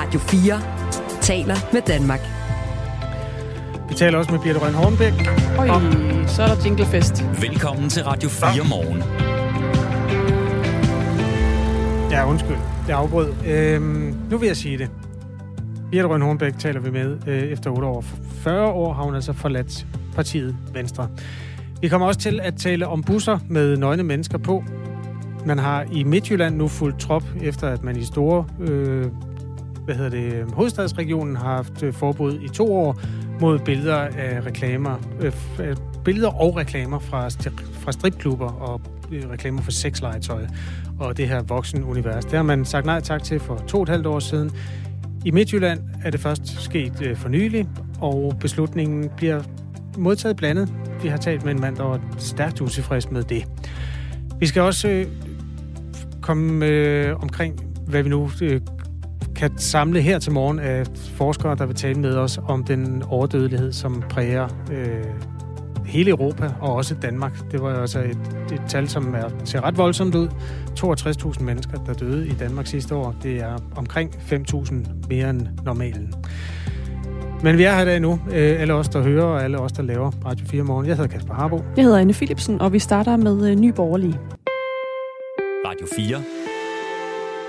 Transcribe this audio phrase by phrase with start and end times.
[0.00, 0.60] Radio 4
[1.20, 2.20] taler med Danmark.
[3.88, 5.12] Vi taler også med Birte Røn Hornbæk.
[5.58, 5.82] Oj, om...
[6.26, 7.24] så er der jinglefest.
[7.40, 9.02] Velkommen til Radio 4 morgen.
[12.10, 12.56] Ja, undskyld.
[12.88, 13.32] Jeg afbrød.
[13.46, 14.90] Øhm, nu vil jeg sige det.
[15.90, 18.00] Birte Røn Hornbæk taler vi med øh, efter 8 år.
[18.00, 21.08] For 40 år har hun altså forladt partiet Venstre.
[21.80, 24.64] Vi kommer også til at tale om busser med nøgne mennesker på.
[25.46, 29.06] Man har i Midtjylland nu fuldt trop, efter at man i store øh,
[29.90, 33.00] hvad hedder det, øhm, hovedstadsregionen har haft øh, forbud i to år
[33.40, 37.28] mod billeder af reklamer, øh, øh billeder og reklamer fra,
[37.72, 38.80] fra stripklubber og
[39.12, 40.46] øh, reklamer for sexlegetøj
[40.98, 42.24] og det her voksenunivers.
[42.24, 44.50] Det har man sagt nej tak til for to og et halvt år siden.
[45.24, 47.68] I Midtjylland er det først sket øh, for nylig,
[48.00, 49.42] og beslutningen bliver
[49.98, 50.72] modtaget blandet.
[51.02, 53.46] Vi har talt med en mand, der var stærkt utilfreds med det.
[54.38, 55.06] Vi skal også øh,
[56.20, 58.60] komme øh, omkring, hvad vi nu øh,
[59.40, 63.72] kan samle her til morgen af forskere, der vil tale med os om den overdødelighed,
[63.72, 65.04] som præger øh,
[65.84, 67.32] hele Europa og også Danmark.
[67.52, 68.18] Det var altså et,
[68.52, 70.28] et tal, som er, ser ret voldsomt ud.
[70.80, 73.14] 62.000 mennesker, der døde i Danmark sidste år.
[73.22, 74.74] Det er omkring 5.000
[75.08, 76.14] mere end normalen.
[77.42, 78.20] Men vi er her i dag nu.
[78.32, 80.86] Øh, alle os, der hører, og alle os, der laver Radio 4 morgen.
[80.86, 81.64] Jeg hedder Kasper Harbo.
[81.76, 84.18] Jeg hedder Anne Philipsen, og vi starter med øh, Ny Borgerlige.
[85.66, 86.39] Radio 4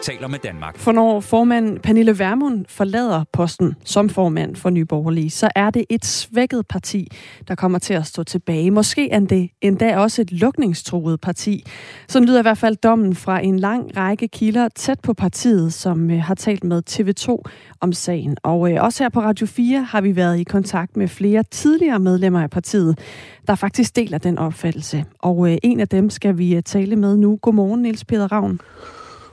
[0.02, 0.78] taler med Danmark.
[0.78, 5.86] For når formand Pernille Vermund forlader posten som formand for Nye Borgerlige, så er det
[5.90, 7.08] et svækket parti,
[7.48, 8.72] der kommer til at stå tilbage.
[8.72, 11.66] Måske er det endda også et lukningstruet parti.
[12.08, 16.12] Sådan lyder i hvert fald dommen fra en lang række kilder tæt på partiet, som
[16.12, 18.38] øh, har talt med TV2 om sagen.
[18.44, 22.00] Og øh, også her på Radio 4 har vi været i kontakt med flere tidligere
[22.00, 23.00] medlemmer af partiet,
[23.48, 25.06] der faktisk deler den opfattelse.
[25.20, 27.40] Og øh, en af dem skal vi øh, tale med nu.
[27.42, 28.60] Godmorgen, Niels Peter Ravn.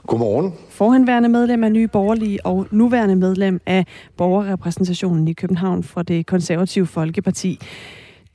[0.09, 0.53] Godmorgen.
[0.69, 3.85] Forhenværende medlem af Nye Borgerlige og nuværende medlem af
[4.17, 7.59] borgerrepræsentationen i København for det konservative Folkeparti.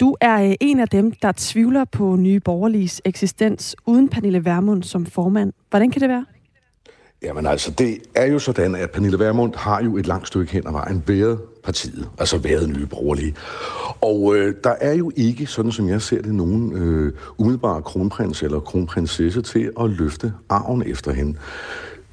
[0.00, 4.82] Du er øh, en af dem, der tvivler på Nye Borgerliges eksistens uden Pernille Vermund
[4.82, 5.52] som formand.
[5.70, 6.24] Hvordan kan det være?
[7.22, 10.66] Jamen altså, det er jo sådan, at Pernille Vermund har jo et langt stykke hen
[10.66, 13.34] ad vejen været partiet, altså været nye borgerlige.
[14.00, 18.42] Og øh, der er jo ikke, sådan som jeg ser det, nogen øh, umiddelbare kronprins
[18.42, 21.34] eller kronprinsesse til at løfte arven efter hende.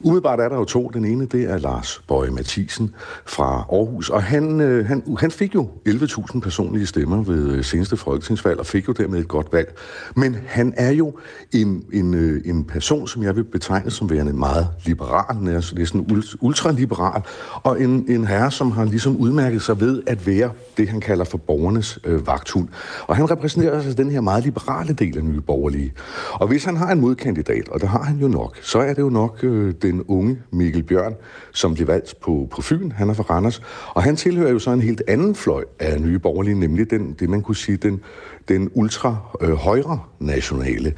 [0.04, 0.92] Umiddelbart er der jo to.
[0.94, 2.96] Den ene, det er Lars Bøje Mathisen
[3.26, 7.98] fra Aarhus, og han, øh, han, han fik jo 11.000 personlige stemmer ved øh, seneste
[7.98, 9.78] folketingsvalg, og fik jo dermed et godt valg.
[10.16, 11.14] Men han er jo
[11.52, 15.92] en, en, øh, en person, som jeg vil betegne som værende meget liberal, altså det
[15.92, 17.22] er ultraliberal,
[17.64, 21.26] og en, en herre, som har ligesom udmærket sig ved at være det, han kalder
[21.26, 22.68] for borgernes øh, vagthund.
[23.08, 25.94] Og han repræsenterer altså den her meget liberale del af nye borgerlige.
[26.34, 29.02] Og hvis han har en modkandidat, og det har han jo nok, så er det
[29.02, 31.14] jo nok øh, det den unge Mikkel Bjørn,
[31.54, 32.92] som blev valgt på, på Fyn.
[32.92, 33.62] Han er fra Randers.
[33.90, 37.30] Og han tilhører jo så en helt anden fløj af nye borgerlige, nemlig den, det,
[37.30, 38.02] man kunne sige, den,
[38.48, 40.94] den ultra-højre øh, nationale.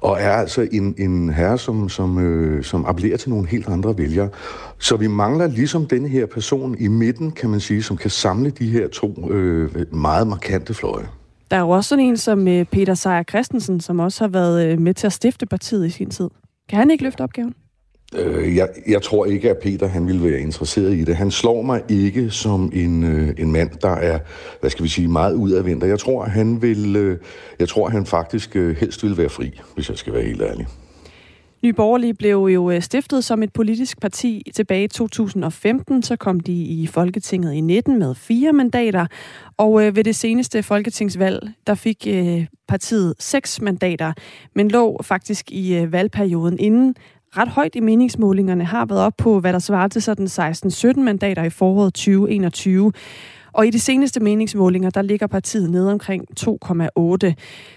[0.00, 3.98] Og er altså en, en herre, som, som, øh, som appellerer til nogle helt andre
[3.98, 4.28] vælgere.
[4.78, 8.50] Så vi mangler ligesom denne her person i midten, kan man sige, som kan samle
[8.50, 11.08] de her to øh, meget markante fløje.
[11.50, 14.66] Der er jo også sådan en som øh, Peter Sejer Christensen, som også har været
[14.66, 16.28] øh, med til at stifte partiet i sin tid.
[16.68, 17.54] Kan han ikke løfte opgaven?
[18.14, 21.16] Øh, jeg, jeg tror ikke, at Peter han ville være interesseret i det.
[21.16, 24.18] Han slår mig ikke som en, øh, en mand, der er,
[24.60, 25.84] hvad skal vi sige, meget udadvendt.
[25.84, 27.18] Jeg tror, han vil, øh,
[27.58, 30.66] jeg tror, han faktisk øh, helst ville være fri, hvis jeg skal være helt ærlig.
[31.62, 36.02] Nye Borgerlige blev jo øh, stiftet som et politisk parti tilbage i 2015.
[36.02, 39.06] Så kom de i Folketinget i 19 med fire mandater.
[39.56, 44.12] Og øh, ved det seneste folketingsvalg, der fik øh, partiet seks mandater,
[44.54, 46.94] men lå faktisk i valgperioden inden
[47.36, 51.42] ret højt i meningsmålingerne, har været op på, hvad der svarer til sådan 16-17 mandater
[51.42, 52.92] i foråret 2021.
[53.52, 56.46] Og i de seneste meningsmålinger, der ligger partiet nede omkring 2,8.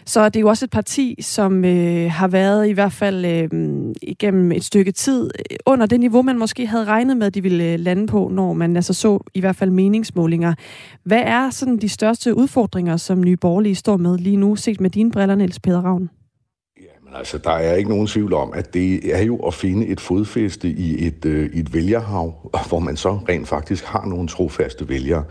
[0.06, 3.50] Så det er jo også et parti, som øh, har været i hvert fald øh,
[4.01, 7.41] igennem et stykke tid øh, under det niveau, man måske havde regnet med, at de
[7.41, 10.53] ville øh, lande på, når man altså så i hvert fald meningsmålinger.
[11.03, 14.90] Hvad er sådan de største udfordringer, som Nye Borgerlige står med lige nu, set med
[14.90, 16.09] dine briller, Niels Peder Ravn?
[17.16, 20.69] Altså, der er ikke nogen tvivl om, at det er jo at finde et fodfæste
[20.69, 25.23] i et, øh, et vælgerhav, hvor man så rent faktisk har nogle trofaste vælgere.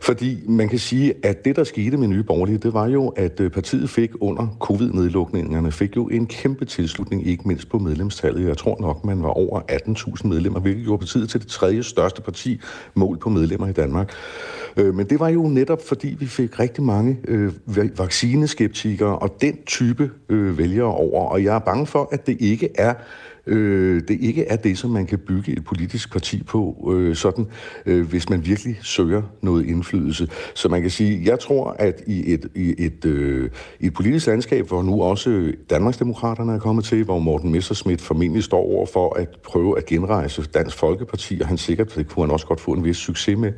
[0.00, 3.40] Fordi man kan sige, at det, der skete med Nye Borgerlige, det var jo, at
[3.40, 8.48] øh, partiet fik under covid-nedlukningerne, fik jo en kæmpe tilslutning, ikke mindst på medlemstallet.
[8.48, 12.22] Jeg tror nok, man var over 18.000 medlemmer, hvilket gjorde partiet til det tredje største
[12.22, 12.60] parti
[12.94, 14.12] mål på medlemmer i Danmark.
[14.76, 17.52] Øh, men det var jo netop, fordi vi fik rigtig mange øh,
[17.98, 21.24] vaccineskeptikere og den type øh, vælgere over.
[21.24, 22.94] Og jeg er bange for, at det ikke er
[23.46, 27.46] øh, det ikke er det, som man kan bygge et politisk parti på, øh, sådan,
[27.86, 30.28] øh, hvis man virkelig søger noget indflydelse.
[30.54, 33.50] Så man kan sige, jeg tror, at i et, i et, øh,
[33.80, 38.44] i et politisk landskab, hvor nu også Danmarksdemokraterne er kommet til, hvor Morten Messerschmidt formentlig
[38.44, 42.32] står over for at prøve at genrejse Dansk Folkeparti, og han sikkert, det kunne han
[42.32, 43.52] også godt få en vis succes med,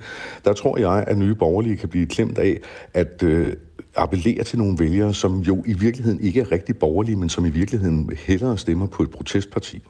[0.45, 2.61] der tror jeg, at nye borgerlige kan blive klemt af,
[2.95, 3.53] at øh,
[3.96, 7.50] appellerer til nogle vælgere, som jo i virkeligheden ikke er rigtig borgerlige, men som i
[7.50, 9.82] virkeligheden hellere stemmer på et protestparti.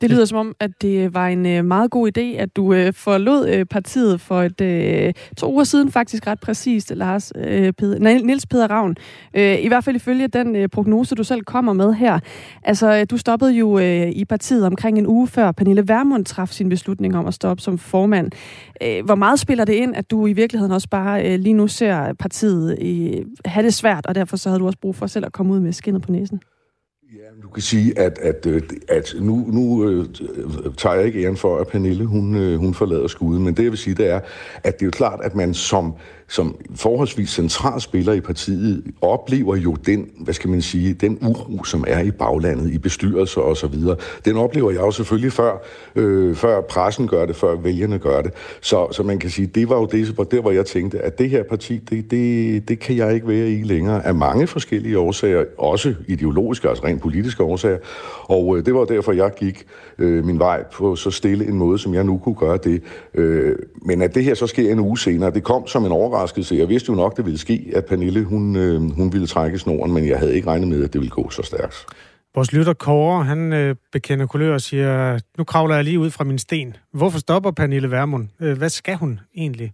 [0.00, 2.92] Det lyder som om, at det var en øh, meget god idé, at du øh,
[2.92, 7.32] forlod øh, partiet for et to uger siden, faktisk ret præcist, Lars
[7.78, 8.96] Peder, nej, Niels Peder Ravn.
[9.34, 12.18] I hvert fald ifølge den prognose, du selv kommer med her.
[12.62, 17.16] Altså, du stoppede jo i partiet omkring en uge før Pernille Vermund traf sin beslutning
[17.16, 18.30] om at stoppe som formand.
[19.04, 22.78] Hvor meget spiller det ind, at du i virkeligheden også bare lige nu ser partiet
[23.44, 25.60] have det svært, og derfor så havde du også brug for selv at komme ud
[25.60, 26.40] med skinnet på næsen?
[27.12, 31.24] Ja, du kan sige, at, at, øh, at nu, nu øh, øh, tager jeg ikke
[31.24, 34.10] æren for, at Pernille hun, øh, hun forlader skuden, men det jeg vil sige, det
[34.10, 34.20] er,
[34.64, 35.94] at det er jo klart, at man som
[36.28, 41.64] som forholdsvis central spiller i partiet, oplever jo den, hvad skal man sige, den uro,
[41.64, 43.96] som er i baglandet, i bestyrelser og så videre.
[44.24, 45.62] Den oplever jeg jo selvfølgelig før,
[45.96, 48.32] øh, før pressen gør det, før vælgerne gør det.
[48.60, 51.18] Så, så man kan sige, det var jo det, hvor der, hvor jeg tænkte, at
[51.18, 54.98] det her parti, det, det, det kan jeg ikke være i længere, af mange forskellige
[54.98, 57.78] årsager, også ideologiske, altså rent politiske årsager.
[58.22, 59.66] Og øh, det var derfor, jeg gik
[59.98, 62.82] øh, min vej på så stille en måde, som jeg nu kunne gøre det.
[63.14, 66.17] Øh, men at det her så sker en uge senere, det kom som en overraskelse.
[66.50, 69.92] Jeg vidste jo nok, det ville ske, at Pernille hun, øh, hun ville trække snoren,
[69.92, 71.86] men jeg havde ikke regnet med, at det ville gå så stærkt.
[72.34, 76.24] Vores lytter Kåre, han øh, bekender kulør og siger, nu kravler jeg lige ud fra
[76.24, 76.76] min sten.
[76.92, 78.28] Hvorfor stopper Pernille Vermund?
[78.40, 79.72] Øh, hvad skal hun egentlig?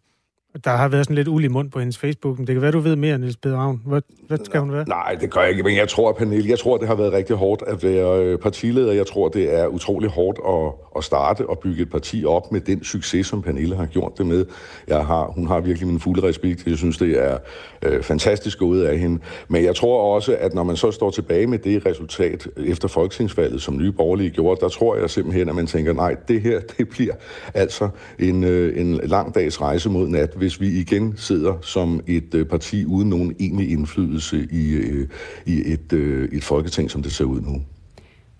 [0.64, 2.78] Der har været sådan lidt ulig mund på hendes Facebook, men det kan være, du
[2.78, 3.80] ved mere, Niels Peder Ravn.
[3.86, 4.84] Hvad, hvad skal hun være?
[4.88, 7.36] Nej, det gør jeg ikke, men jeg tror, Pernille, jeg tror, det har været rigtig
[7.36, 8.92] hårdt at være øh, partileder.
[8.92, 12.60] Jeg tror, det er utrolig hårdt at, at starte og bygge et parti op med
[12.60, 14.46] den succes, som Pernille har gjort det med.
[14.88, 16.66] Jeg har, hun har virkelig min fulde respekt.
[16.66, 17.38] Jeg synes, det er
[17.82, 19.18] øh, fantastisk gået af hende.
[19.48, 23.62] Men jeg tror også, at når man så står tilbage med det resultat efter folketingsvalget,
[23.62, 26.88] som nye borgerlige gjorde, der tror jeg simpelthen, at man tænker, nej, det her, det
[26.88, 27.14] bliver
[27.54, 32.34] altså en, øh, en lang dags rejse mod nat, hvis vi igen sidder som et
[32.34, 35.08] øh, parti uden nogen egentlig indflydelse i, øh,
[35.46, 37.62] i et, øh, et folketing, som det ser ud nu.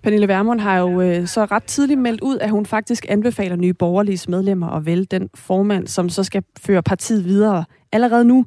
[0.02, 3.72] Pernille Vermund har jo øh, så ret tidligt meldt ud, at hun faktisk anbefaler nye
[3.72, 8.46] borgerlige medlemmer at vælge den formand, som så skal føre partiet videre allerede nu.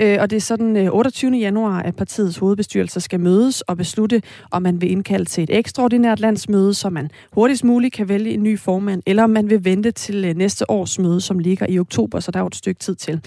[0.00, 1.36] Øh, og det er sådan øh, 28.
[1.36, 6.20] Januar, at partiets hovedbestyrelse skal mødes og beslutte, om man vil indkalde til et ekstraordinært
[6.20, 9.90] landsmøde, så man hurtigst muligt kan vælge en ny formand, eller om man vil vente
[9.90, 12.78] til øh, næste års møde, som ligger i oktober, så der er jo et stykke
[12.78, 13.20] tid til.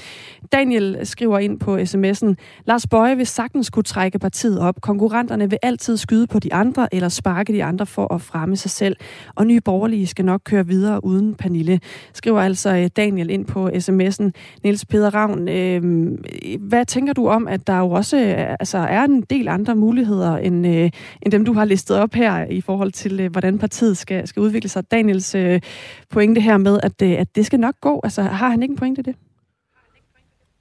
[0.52, 2.34] Daniel skriver ind på sms'en,
[2.66, 4.82] Lars Bøje vil sagtens kunne trække partiet op.
[4.82, 8.72] Konkurrenterne vil altid skyde på de andre, eller sparke de andre for at fremme sig
[8.72, 8.96] selv.
[9.36, 11.80] Og nye borgerlige skal nok køre videre uden Pernille.
[12.14, 14.32] Skriver altså øh, Daniel ind på sms'en.
[14.64, 16.12] Niels Peder Ravn, øh,
[16.60, 20.38] hvad tænker du om, at der jo også øh, altså, er en del andre muligheder,
[20.38, 20.90] end, øh,
[21.22, 24.42] end dem, du har listet op her, i forhold til, øh, hvordan partiet skal, skal
[24.42, 24.92] udvikle sig?
[24.92, 25.62] Daniels øh,
[26.10, 28.02] pointe her med, at, øh, at det skal nok gå.
[28.04, 29.16] Altså, har han ikke en pointe det?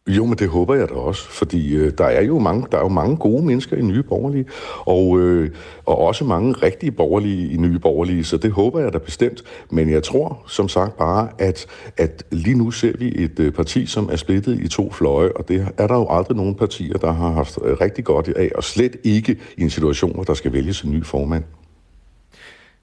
[0.09, 2.83] Jo, men det håber jeg da også, fordi øh, der er jo mange, der er
[2.83, 4.47] jo mange gode mennesker i Nye Borgerlige,
[4.79, 5.51] og, øh,
[5.85, 9.43] og også mange rigtige borgerlige i Nye Borgerlige, så det håber jeg da bestemt.
[9.71, 11.67] Men jeg tror som sagt bare, at,
[11.97, 15.49] at lige nu ser vi et øh, parti, som er splittet i to fløje, og
[15.49, 18.65] det er der jo aldrig nogen partier, der har haft øh, rigtig godt af, og
[18.65, 21.45] slet ikke i en situation, hvor der skal vælges en ny formand.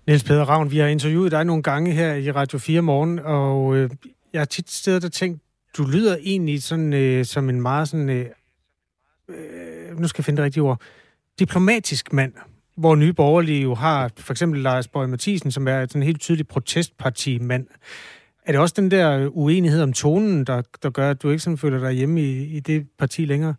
[0.08, 3.75] Niels Peder Ravn, vi har interviewet dig nogle gange her i Radio 4 morgen, og
[3.75, 3.90] øh,
[4.34, 5.42] jeg har tit stedet og tænkt,
[5.78, 8.25] du lyder egentlig sådan, øh, som en meget sådan, øh,
[9.30, 10.82] øh, nu skal jeg finde det rigtige ord,
[11.40, 12.34] diplomatisk mand,
[12.78, 16.22] hvor nye borgerlige jo har for eksempel Lars Borg Mathisen, som er sådan en helt
[16.22, 17.68] tydelig protestparti-mand.
[18.46, 21.58] Er det også den der uenighed om tonen, der, der gør, at du ikke sådan
[21.58, 23.56] føler dig hjemme i, i det parti længere?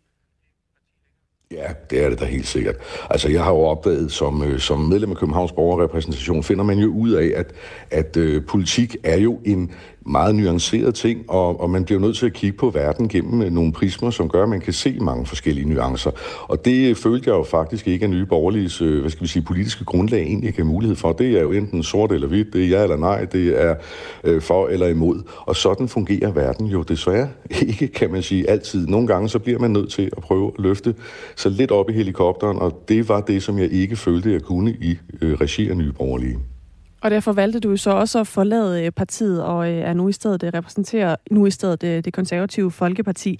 [1.52, 2.74] Ja, det er det da helt sikkert.
[3.10, 6.88] Altså, jeg har jo opdaget, som, øh, som medlem af Københavns Borgerrepræsentation, finder man jo
[6.88, 7.52] ud af, at,
[7.90, 9.70] at øh, politik er jo en
[10.06, 13.52] meget nuanceret ting, og, og man bliver nødt til at kigge på verden gennem øh,
[13.52, 16.10] nogle prismer, som gør, at man kan se mange forskellige nuancer.
[16.42, 19.28] Og det øh, følte jeg jo faktisk ikke, at nye Borgerliges øh, hvad skal vi
[19.28, 21.12] sige, politiske grundlag egentlig ikke har mulighed for.
[21.12, 23.74] Det er jo enten sort eller hvidt, det er ja eller nej, det er
[24.24, 25.22] øh, for eller imod.
[25.38, 27.28] Og sådan fungerer verden jo desværre
[27.68, 28.86] ikke, kan man sige, altid.
[28.86, 30.94] Nogle gange så bliver man nødt til at prøve at løfte
[31.42, 34.70] så lidt op i helikopteren, og det var det, som jeg ikke følte, jeg kunne
[34.70, 36.38] i øh, regi af nye borgerlige.
[37.02, 40.12] Og derfor valgte du så også at forlade øh, partiet og øh, er nu i
[40.12, 43.38] stedet øh, repræsenterer nu i stedet det konservative Folkeparti.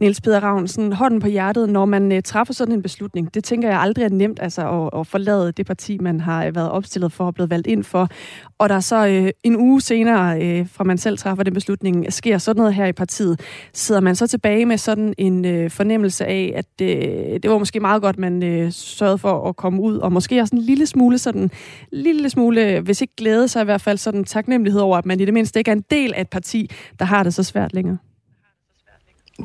[0.00, 3.80] Niels Peter Ravnsen, hånden på hjertet, når man træffer sådan en beslutning, det tænker jeg
[3.80, 7.34] aldrig er nemt altså at, at forlade det parti, man har været opstillet for og
[7.34, 8.08] blevet valgt ind for.
[8.58, 12.38] Og der så øh, en uge senere, øh, fra man selv træffer den beslutning, sker
[12.38, 13.40] sådan noget her i partiet.
[13.72, 17.80] Sidder man så tilbage med sådan en øh, fornemmelse af, at øh, det var måske
[17.80, 21.18] meget godt, man øh, sørgede for at komme ud, og måske også en lille smule
[21.18, 21.50] sådan,
[21.92, 25.24] lille smule, hvis ikke glæde, så i hvert fald sådan taknemmelighed over, at man i
[25.24, 27.98] det mindste ikke er en del af et parti, der har det så svært længere.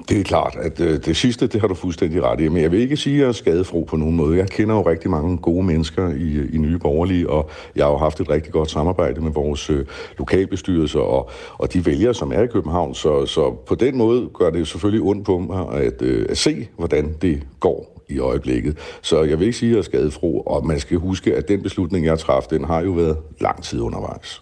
[0.09, 2.47] Det er klart, at øh, det sidste, det har du fuldstændig ret i.
[2.47, 4.38] Men jeg vil ikke sige, at jeg er skadefro på nogen måde.
[4.38, 7.97] Jeg kender jo rigtig mange gode mennesker i, i Nye Borgerlige, og jeg har jo
[7.97, 9.85] haft et rigtig godt samarbejde med vores øh,
[10.17, 12.95] lokalbestyrelser og, og de vælgere, som er i København.
[12.95, 16.67] Så, så på den måde gør det selvfølgelig ondt på mig at, øh, at se,
[16.77, 18.77] hvordan det går i øjeblikket.
[19.01, 21.63] Så jeg vil ikke sige, at jeg er skadefro, og man skal huske, at den
[21.63, 24.41] beslutning, jeg træffede, den har jo været lang tid undervejs.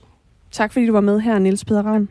[0.51, 2.09] Tak fordi du var med her, Niels Peder Ravn.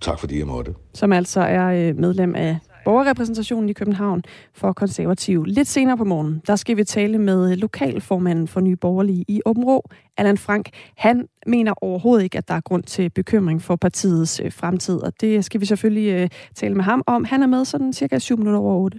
[0.00, 0.74] Tak fordi jeg måtte.
[0.94, 4.22] Som altså er øh, medlem af borgerrepræsentationen i København
[4.54, 5.44] for konservativ.
[5.44, 9.64] Lidt senere på morgen, der skal vi tale med lokalformanden for Nye Borgerlige i Åben
[9.64, 10.68] Rå, Allan Frank.
[10.96, 15.12] Han mener overhovedet ikke, at der er grund til bekymring for partiets øh, fremtid, og
[15.20, 17.24] det skal vi selvfølgelig øh, tale med ham om.
[17.24, 18.98] Han er med sådan cirka 7 minutter over 8.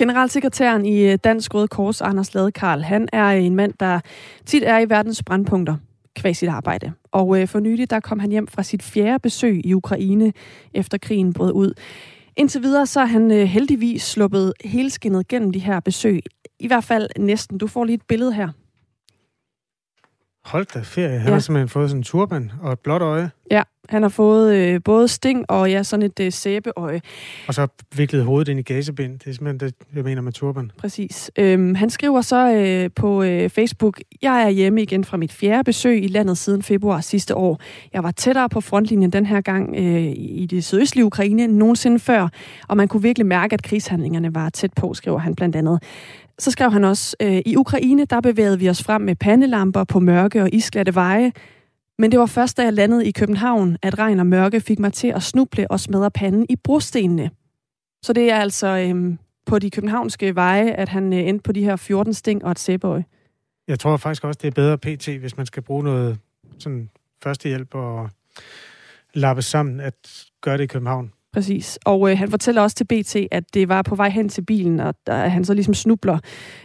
[0.00, 4.00] Generalsekretæren i øh, Dansk Røde Kors, Anders Lade Karl, han er øh, en mand, der
[4.46, 5.76] tit er i verdens brandpunkter
[6.16, 6.92] kvæg sit arbejde.
[7.12, 10.32] Og øh, for nylig, der kom han hjem fra sit fjerde besøg i Ukraine,
[10.74, 11.72] efter krigen brød ud.
[12.36, 16.22] Indtil videre, så er han øh, heldigvis sluppet helskinnet gennem de her besøg.
[16.60, 17.58] I hvert fald næsten.
[17.58, 18.48] Du får lige et billede her.
[20.50, 21.18] Hold da ferie.
[21.18, 21.32] Han ja.
[21.32, 23.30] har simpelthen fået sådan en turban og et blåt øje.
[23.50, 27.00] Ja, han har fået øh, både sting og ja, sådan et øh, sæbeøje.
[27.48, 27.66] Og så
[27.96, 29.18] viklet hovedet ind i gasebind.
[29.18, 30.72] Det er simpelthen det, jeg mener med turban.
[30.78, 31.30] Præcis.
[31.38, 35.64] Øhm, han skriver så øh, på øh, Facebook, Jeg er hjemme igen fra mit fjerde
[35.64, 37.60] besøg i landet siden februar sidste år.
[37.92, 41.98] Jeg var tættere på frontlinjen den her gang øh, i det sydøstlige Ukraine end nogensinde
[41.98, 42.28] før,
[42.68, 45.82] og man kunne virkelig mærke, at krigshandlingerne var tæt på, skriver han blandt andet.
[46.40, 50.00] Så skrev han også, øh, i Ukraine, der bevægede vi os frem med pandelamper på
[50.00, 51.32] mørke og isglatte veje.
[51.98, 54.92] Men det var først, da jeg landede i København, at regn og mørke fik mig
[54.92, 57.30] til at snuble og smadre panden i brostenene.
[58.02, 61.64] Så det er altså øhm, på de københavnske veje, at han øh, endte på de
[61.64, 63.02] her 14 sting og et sæbøj.
[63.68, 66.18] Jeg tror faktisk også, det er bedre PT, hvis man skal bruge noget
[66.58, 66.90] sådan
[67.22, 68.10] førstehjælp og
[69.14, 71.12] lappe sammen, at gøre det i København.
[71.32, 71.78] Præcis.
[71.84, 74.80] Og øh, han fortæller også til BT, at det var på vej hen til bilen,
[74.80, 76.18] og der, han så ligesom snubler,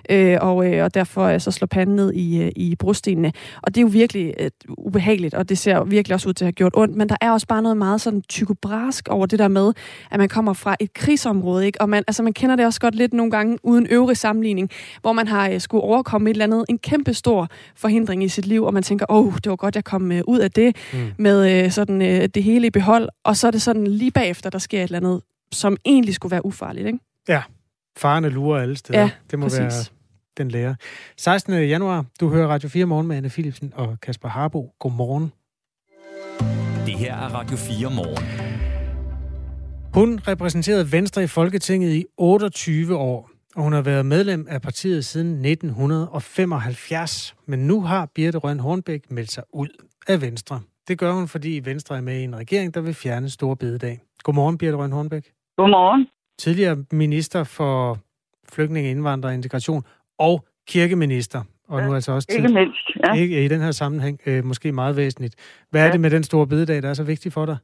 [0.10, 3.32] øh, og, øh, og derfor øh, så slår panden ned i, øh, i brostenene.
[3.62, 6.48] Og det er jo virkelig øh, ubehageligt, og det ser virkelig også ud til at
[6.48, 9.48] have gjort ondt, men der er også bare noget meget sådan tykobrask over det der
[9.48, 9.74] med,
[10.12, 11.82] at man kommer fra et krigsområde, ikke?
[11.82, 14.70] og man, altså, man kender det også godt lidt nogle gange uden øvrig sammenligning,
[15.02, 18.46] hvor man har øh, skulle overkomme et eller andet, en kæmpe stor forhindring i sit
[18.46, 20.76] liv, og man tænker, åh, oh, det var godt, jeg kom øh, ud af det,
[20.94, 21.00] mm.
[21.18, 24.50] med øh, sådan øh, det hele i behold, og så er det sådan lige bagefter,
[24.56, 25.22] der sker et eller andet,
[25.52, 27.00] som egentlig skulle være ufarligt, ikke?
[27.28, 27.44] Ja,
[27.98, 29.00] farerne lurer alle steder.
[29.00, 29.60] Ja, det må præcis.
[29.60, 29.72] være
[30.38, 30.76] den lærer.
[31.18, 31.54] 16.
[31.54, 34.74] januar, du hører Radio 4 morgen med Anne Philipsen og Kasper Harbo.
[34.80, 35.32] Godmorgen.
[36.86, 38.26] Det her er Radio 4 morgen.
[39.94, 45.06] Hun repræsenterede Venstre i Folketinget i 28 år, og hun har været medlem af partiet
[45.06, 47.36] siden 1975.
[47.46, 50.62] Men nu har Birte Røn Hornbæk meldt sig ud af Venstre.
[50.88, 54.00] Det gør hun, fordi Venstre er med i en regering, der vil fjerne store bededag.
[54.24, 55.26] Godmorgen, Birte Røn Hornbæk.
[55.58, 56.08] Godmorgen.
[56.38, 57.98] Tidligere minister for
[58.54, 59.84] flygtninge, indvandrere og integration
[60.20, 61.42] og kirkeminister.
[61.68, 63.14] Og ja, nu altså også ikke mindst, ja.
[63.14, 65.36] ikke, i den her sammenhæng øh, måske meget væsentligt.
[65.72, 65.88] Hvad ja.
[65.88, 67.58] er det med den store bededag, der er så vigtig for dig?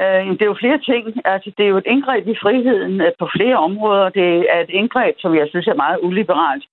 [0.00, 1.04] Øh, det er jo flere ting.
[1.24, 4.08] Altså, det er jo et indgreb i friheden øh, på flere områder.
[4.08, 6.64] Det er et indgreb, som jeg synes er meget uliberalt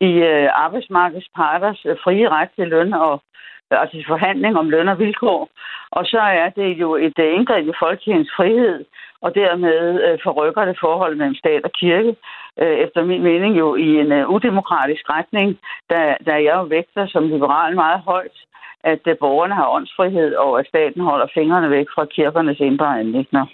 [0.00, 3.22] i øh, arbejdsmarkedsparters øh, frie ret til løn og
[3.70, 5.48] altså forhandling om løn og vilkår.
[5.90, 8.84] Og så er det jo et øh, indgreb i folkekirkens frihed,
[9.20, 12.16] og dermed øh, forrykker det forholdet mellem stat og kirke,
[12.60, 15.58] øh, efter min mening jo i en udemokratisk retning,
[15.90, 18.38] da, da jeg jo vægter som liberal meget højt,
[18.84, 23.46] at borgerne har åndsfrihed, og at staten holder fingrene væk fra kirkernes indre anlægner.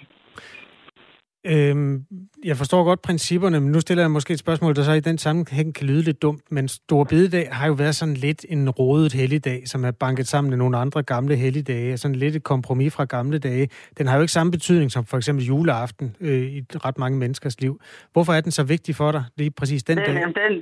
[1.53, 2.05] Øhm,
[2.45, 5.17] jeg forstår godt principperne, men nu stiller jeg måske et spørgsmål, der så i den
[5.17, 9.13] sammenhæng kan lyde lidt dumt, men Store Bededag har jo været sådan lidt en rodet
[9.13, 13.05] helligdag, som er banket sammen med nogle andre gamle helligdage, sådan lidt et kompromis fra
[13.05, 13.69] gamle dage.
[13.97, 17.61] Den har jo ikke samme betydning som for eksempel juleaften øh, i ret mange menneskers
[17.61, 17.79] liv.
[18.13, 20.15] Hvorfor er den så vigtig for dig, lige præcis den det, dag?
[20.15, 20.53] Den, den,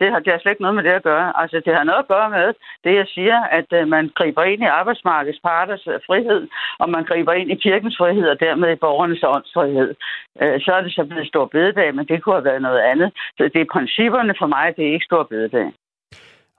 [0.00, 1.26] det har, har slet ikke noget med det at gøre.
[1.42, 2.48] Altså, det har noget at gøre med
[2.84, 6.40] det, jeg siger, at uh, man griber ind i arbejdsmarkedets parters uh, frihed,
[6.78, 9.90] og man griber ind i kirkens frihed, og dermed i borgernes åndsfrihed.
[10.42, 13.08] Øh, så er det så blevet stor bededag, men det kunne have været noget andet.
[13.36, 15.68] Så det er principperne for mig, det er ikke stor bededag.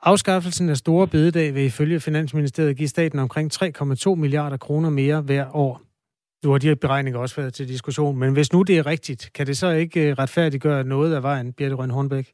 [0.04, 5.46] Afskaffelsen af store bededag vil ifølge Finansministeriet give staten omkring 3,2 milliarder kroner mere hver
[5.56, 5.82] år.
[6.44, 9.32] Nu har de her beregninger også været til diskussion, men hvis nu det er rigtigt,
[9.36, 12.28] kan det så ikke øh, retfærdiggøre noget af vejen, Birte Røn Hornbæk?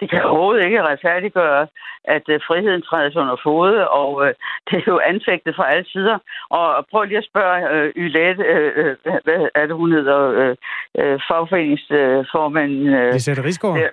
[0.00, 1.66] Det kan overhovedet ikke retfærdiggøre,
[2.04, 4.26] at uh, friheden trædes under fod, og uh,
[4.70, 6.18] det er jo anfægtet fra alle sider.
[6.50, 10.54] Og prøv lige at spørge uh, Ylette, uh, hvad er det, hun hedder, uh,
[11.00, 12.72] uh, fagforeningsformand.
[12.94, 13.76] Uh, Lisette Rigsgaard?
[13.76, 13.88] Uh,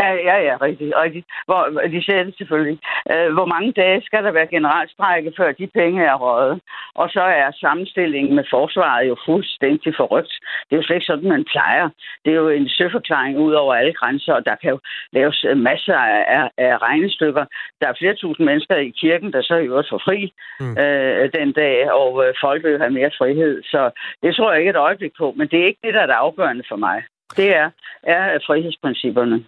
[0.00, 0.92] Ja, ja, ja, rigtigt.
[0.96, 1.26] rigtigt.
[1.46, 1.60] Hvor,
[1.94, 2.78] de siger det selvfølgelig.
[3.12, 6.60] Øh, hvor mange dage skal der være generalstrække, før de penge er røget?
[6.94, 10.34] Og så er sammenstillingen med forsvaret jo fuldstændig forrygt.
[10.66, 11.88] Det er jo slet ikke sådan, man plejer.
[12.24, 14.78] Det er jo en søforklaring ud over alle grænser, og der kan jo
[15.12, 15.96] laves masser
[16.38, 17.44] af, af regnestykker.
[17.80, 20.78] Der er flere tusind mennesker i kirken, der så i øvrigt får fri mm.
[20.78, 23.62] øh, den dag, og øh, folk vil have mere frihed.
[23.62, 23.90] Så
[24.22, 26.22] det tror jeg ikke et øjeblik på, men det er ikke det, der er det
[26.26, 27.02] afgørende for mig.
[27.36, 27.70] Det er,
[28.02, 29.44] er frihedsprincipperne.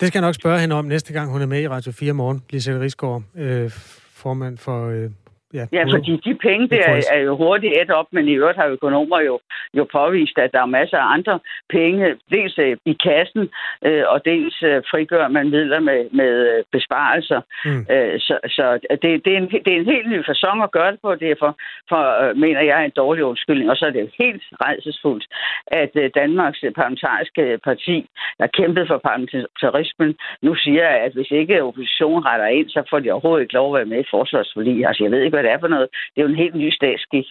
[0.00, 2.12] Det skal jeg nok spørge hende om næste gang, hun er med i Radio 4
[2.12, 3.70] morgen, Lisette Rigsgaard, øh,
[4.12, 5.10] formand for øh,
[5.54, 8.58] Ja, ja fordi de penge der er, er jo hurtigt et op, men i øvrigt
[8.58, 9.40] har økonomer jo,
[9.74, 11.40] jo påvist, at der er masser af andre
[11.70, 13.48] penge, dels øh, i kassen,
[13.84, 17.40] øh, og dels øh, frigør man midler med, med øh, besparelser.
[17.64, 17.86] Mm.
[17.90, 20.92] Øh, så så det, det, er en, det er en helt ny fasong at gøre
[20.92, 21.50] det på, derfor
[21.88, 23.70] for, øh, mener jeg en dårlig undskyldning.
[23.70, 25.26] Og så er det helt rejsesfuldt,
[25.66, 28.06] at Danmarks parlamentariske parti,
[28.38, 33.10] der kæmpede for parlamentarismen, nu siger, at hvis ikke oppositionen retter ind, så får de
[33.10, 34.86] overhovedet ikke lov at være med i forsvarsforlig.
[34.86, 35.88] Altså, jeg ved ikke, hvad det er for noget.
[36.12, 37.26] Det er jo en helt ny statsskik.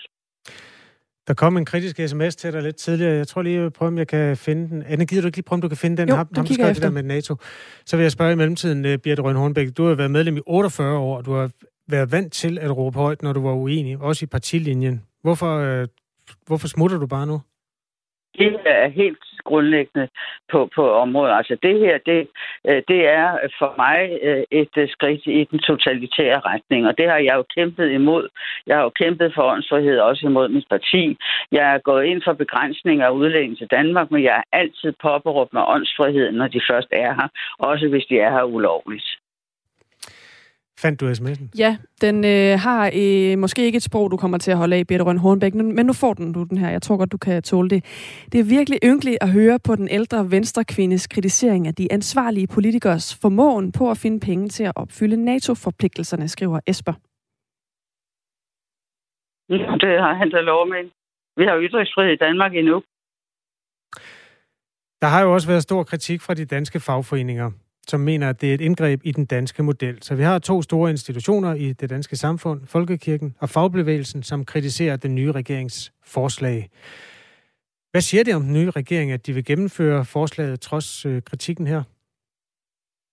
[1.28, 3.14] Der kom en kritisk sms til dig lidt tidligere.
[3.14, 4.84] Jeg tror lige, jeg vil prøve, om jeg kan finde den.
[4.84, 6.10] Anne, gider du ikke lige prøve, om du kan finde den?
[6.10, 7.36] Jo, ham, ham kigger det der med NATO.
[7.86, 9.68] Så vil jeg spørge i mellemtiden, uh, Birte Røn Hornbæk.
[9.78, 11.22] Du har været medlem i 48 år.
[11.22, 11.50] Du har
[11.88, 15.04] været vant til at råbe højt, når du var uenig, også i partilinjen.
[15.22, 15.88] Hvorfor, uh,
[16.46, 17.42] hvorfor smutter du bare nu?
[18.38, 20.08] Det er helt grundlæggende
[20.52, 21.34] på, på området.
[21.40, 22.28] Altså det her, det,
[22.70, 23.28] øh, det er
[23.60, 27.44] for mig øh, et øh, skridt i den totalitære retning, og det har jeg jo
[27.58, 28.30] kæmpet imod.
[28.68, 31.18] Jeg har jo kæmpet for åndsfrihed også imod mit parti.
[31.52, 35.54] Jeg er gået ind for begrænsning af udlænding til Danmark, men jeg har altid påberåbt
[35.54, 37.28] mig åndsfriheden, når de først er her,
[37.60, 39.17] også hvis de er her ulovligt.
[40.80, 41.50] Fandt du sms'en?
[41.58, 44.88] Ja, den øh, har øh, måske ikke et sprog, du kommer til at holde af,
[44.88, 46.70] Birte Røn Hornbæk, men nu får den du den her.
[46.70, 47.86] Jeg tror godt, du kan tåle det.
[48.32, 53.20] Det er virkelig ynkeligt at høre på den ældre venstrekvindes kritisering af de ansvarlige politikers
[53.22, 56.94] formåen på at finde penge til at opfylde NATO-forpligtelserne, skriver Esper.
[59.50, 60.84] Ja, det har han da lov med.
[61.38, 62.84] Vi har ytringsfrihed i Danmark endnu.
[65.02, 67.52] Der har jo også været stor kritik fra de danske fagforeninger
[67.88, 69.98] som mener, at det er et indgreb i den danske model.
[70.02, 74.96] Så vi har to store institutioner i det danske samfund, Folkekirken og Fagbevægelsen, som kritiserer
[74.96, 76.70] den nye regerings forslag.
[77.92, 81.68] Hvad siger det om den nye regering, at de vil gennemføre forslaget trods øh, kritikken
[81.68, 81.84] her?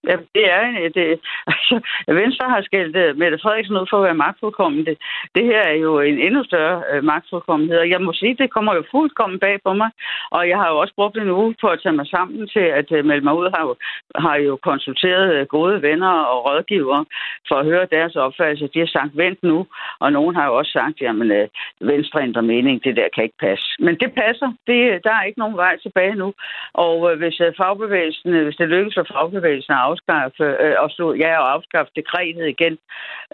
[0.08, 1.20] Ja, det er det,
[1.52, 1.74] altså,
[2.08, 4.86] Venstre har skældt øh, Mette Frederiksen ud for at være magtfuldkommen.
[4.86, 4.96] Det,
[5.34, 8.74] det her er jo en endnu større øh, magtfuldkommenhed, og jeg må sige, det kommer
[8.74, 9.90] jo fuldkommen bag på mig,
[10.30, 12.92] og jeg har jo også brugt en uge på at tage mig sammen til at
[12.92, 13.74] øh, melde mig ud, har jo,
[14.14, 17.04] har jo konsulteret øh, gode venner og rådgivere
[17.48, 18.70] for at høre deres opfattelse.
[18.74, 19.66] De har sagt, vent nu,
[20.00, 21.48] og nogen har jo også sagt, jamen øh,
[21.80, 23.66] Venstre ændrer mening, det der kan ikke passe.
[23.78, 26.34] Men det passer, det, der er ikke nogen vej tilbage nu,
[26.74, 30.90] og øh, hvis øh, fagbevægelsen, øh, hvis det lykkes for fagbevægelsen at afskaffe, øh, og
[30.90, 32.78] slå, ja, og afskaffe dekretet igen,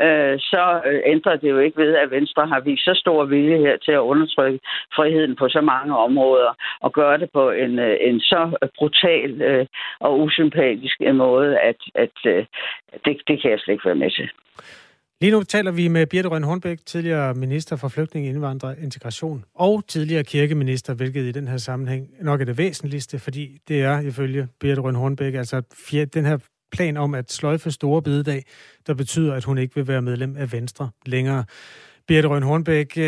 [0.05, 3.59] øh, så øh, ændrer det jo ikke ved, at Venstre har vist så stor vilje
[3.59, 4.61] her til at undertrykke
[4.97, 9.67] friheden på så mange områder, og gøre det på en, øh, en så brutal øh,
[10.01, 12.45] og usympatisk måde, at, at øh,
[13.05, 14.31] det, det kan jeg slet ikke være med til.
[15.23, 19.85] Lige nu taler vi med Birte Røn Hornbæk, tidligere minister for flygtninge, indvandrere, integration og
[19.89, 24.49] tidligere kirkeminister, hvilket i den her sammenhæng nok er det væsentligste, fordi det er ifølge
[24.61, 25.63] Birte Røn Hornbæk, altså
[26.15, 26.39] den her
[26.73, 28.45] plan om at sløjfe store bededag,
[28.87, 31.45] der betyder, at hun ikke vil være medlem af Venstre længere.
[32.09, 32.99] Birte Røn Hornbæk,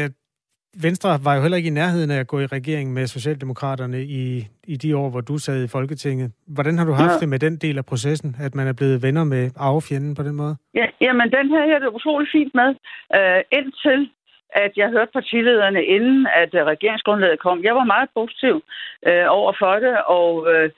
[0.80, 4.46] Venstre var jo heller ikke i nærheden af at gå i regering med Socialdemokraterne i,
[4.64, 6.32] i de år, hvor du sad i Folketinget.
[6.46, 7.18] Hvordan har du haft ja.
[7.18, 10.34] det med den del af processen, at man er blevet venner med arvefjenden på den
[10.34, 10.56] måde?
[10.74, 12.70] Ja, jamen, den her er det utrolig fint med.
[13.16, 14.10] Uh, indtil
[14.54, 17.64] at jeg hørte partilederne inden, at øh, regeringsgrundlaget kom.
[17.64, 18.54] Jeg var meget positiv
[19.08, 20.70] øh, over for det, og øh,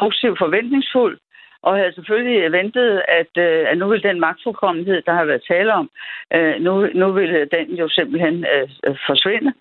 [0.00, 1.18] positiv forventningsfuld
[1.66, 5.72] og havde selvfølgelig ventet, at, øh, at nu ville den magtfuldkommenhed, der har været tale
[5.74, 5.90] om,
[6.34, 9.52] øh, nu, nu ville den jo simpelthen øh, forsvinde,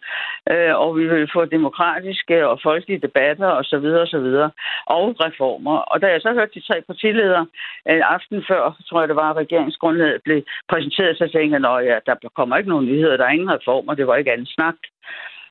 [0.51, 3.59] øh, og vi ville få demokratiske og folkelige debatter osv.
[3.59, 4.51] Og, så videre, og, så videre,
[4.85, 5.77] og reformer.
[5.77, 7.47] Og da jeg så hørte de tre partiledere
[7.89, 11.85] en aften før, tror jeg det var, at regeringsgrundlaget blev præsenteret, så tænkte jeg, at
[11.85, 14.75] ja, der kommer ikke nogen nyheder, der er ingen reformer, det var ikke andet snak.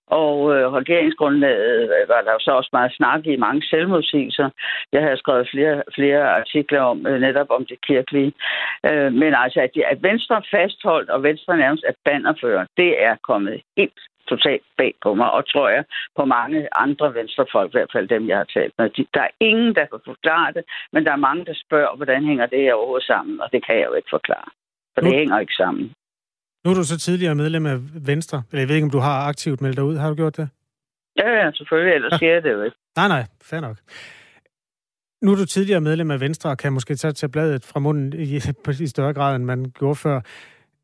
[0.07, 4.51] Og øh, regeringsgrundlaget øh, var der så også meget snak i mange selvmodsigelser.
[4.93, 8.33] Jeg har skrevet flere, flere artikler om øh, netop om det kirkelige.
[8.87, 13.63] Øh, men altså, at, at Venstre fastholdt, og Venstre nærmest er bannerfører, det er kommet
[13.77, 15.85] helt totalt bag på mig, og tror jeg
[16.17, 18.91] på mange andre venstrefolk, i hvert fald dem, jeg har talt med.
[19.15, 22.47] Der er ingen, der kan forklare det, men der er mange, der spørger, hvordan hænger
[22.47, 24.49] det her overhovedet sammen, og det kan jeg jo ikke forklare.
[24.95, 25.95] For det hænger ikke sammen.
[26.65, 28.43] Nu er du så tidligere medlem af Venstre.
[28.51, 29.97] Eller jeg ved ikke, om du har aktivt meldt dig ud.
[29.97, 30.49] Har du gjort det?
[31.17, 31.95] Ja, ja, selvfølgelig.
[31.95, 32.77] Ellers siger jeg det jo ikke.
[32.97, 33.27] Nej, nej.
[33.43, 33.77] Fair nok.
[35.23, 38.13] Nu er du tidligere medlem af Venstre, og kan måske så tage bladet fra munden
[38.13, 38.41] i,
[38.81, 40.21] i større grad, end man gjorde før.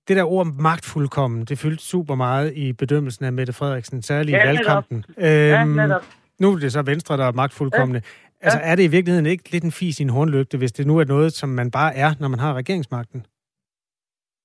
[0.09, 4.45] Det der ord magtfuldkommen, det fyldte super meget i bedømmelsen af Mette Frederiksen, særligt ja,
[4.45, 5.05] i valgkampen.
[5.19, 5.99] Øhm, ja,
[6.41, 8.03] nu er det så Venstre, der er magtfuldkommende.
[8.05, 8.45] Ja.
[8.47, 10.99] Altså, er det i virkeligheden ikke lidt en fis i en hornlygte, hvis det nu
[10.99, 13.27] er noget, som man bare er, når man har regeringsmagten?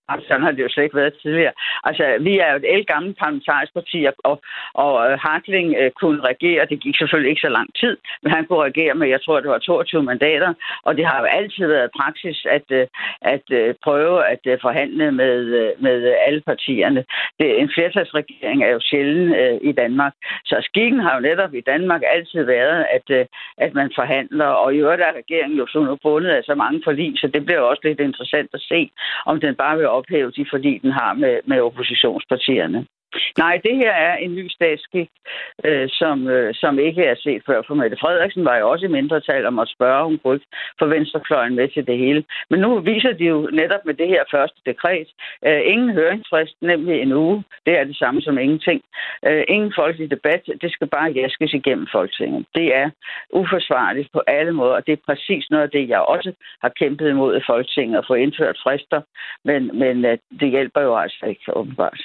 [0.10, 1.54] Altså, sådan har det jo slet ikke været tidligere.
[1.84, 4.42] Altså, vi er jo et elgammelt parlamentarisk parti, og,
[4.74, 6.66] og øh, Hartling øh, kunne regere.
[6.72, 9.50] Det gik selvfølgelig ikke så lang tid, men han kunne regere med, jeg tror, det
[9.50, 10.54] var 22 mandater.
[10.84, 12.88] Og det har jo altid været praksis at, øh,
[13.22, 17.06] at øh, prøve at øh, forhandle med, øh, med alle partierne.
[17.40, 20.14] Det, en flertalsregering er jo sjældent øh, i Danmark.
[20.46, 23.26] Så skikken har jo netop i Danmark altid været, at, øh,
[23.58, 24.46] at man forhandler.
[24.46, 27.46] Og i øvrigt er regeringen jo så nu bundet af så mange forlig, så det
[27.46, 28.92] bliver jo også lidt interessant at se,
[29.26, 32.80] om den bare vil ophæve de fordi den har med, med oppositionspartierne.
[33.38, 35.10] Nej, det her er en ny statsskik,
[35.64, 37.62] øh, som, øh, som ikke er set før.
[37.68, 40.48] For Mette Frederiksen var jo også i mindretal om at spørge, hun kunne ikke
[40.80, 42.24] få venstrefløjen med til det hele.
[42.50, 45.10] Men nu viser de jo netop med det her første dekret,
[45.46, 47.44] øh, ingen høringsfrist, nemlig en uge.
[47.66, 48.82] Det er det samme som ingenting.
[49.28, 52.46] Øh, ingen folkelig debat, det skal bare jaskes igennem Folketinget.
[52.56, 52.90] Det er
[53.34, 57.10] uforsvarligt på alle måder, og det er præcis noget af det, jeg også har kæmpet
[57.10, 59.02] imod i Folketinget, at få indført frister.
[59.44, 62.02] Men, men øh, det hjælper jo altså ikke, åbenbart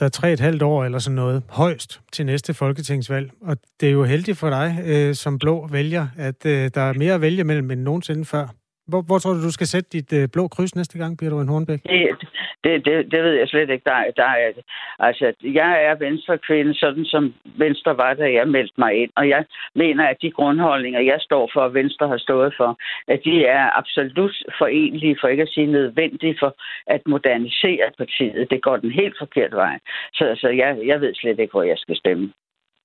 [0.00, 3.30] der er tre et halvt år eller sådan noget højst til næste folketingsvalg.
[3.40, 6.92] Og det er jo heldigt for dig øh, som blå vælger, at øh, der er
[6.92, 8.48] mere at vælge mellem end nogensinde før.
[8.90, 11.82] Hvor, hvor tror du, du skal sætte dit øh, blå kryds næste gang, en Hornbæk?
[11.82, 12.16] Det,
[12.64, 13.84] det, det, det ved jeg slet ikke.
[13.84, 14.52] Der, der er,
[14.98, 19.10] altså, jeg er venstrekvinde, sådan som Venstre var, da jeg meldte mig ind.
[19.16, 23.20] Og jeg mener, at de grundholdninger, jeg står for, og Venstre har stået for, at
[23.24, 26.54] de er absolut forenlige, for ikke at sige nødvendige for
[26.86, 28.50] at modernisere partiet.
[28.50, 29.78] Det går den helt forkerte vej.
[30.12, 32.32] Så, så jeg, jeg ved slet ikke, hvor jeg skal stemme.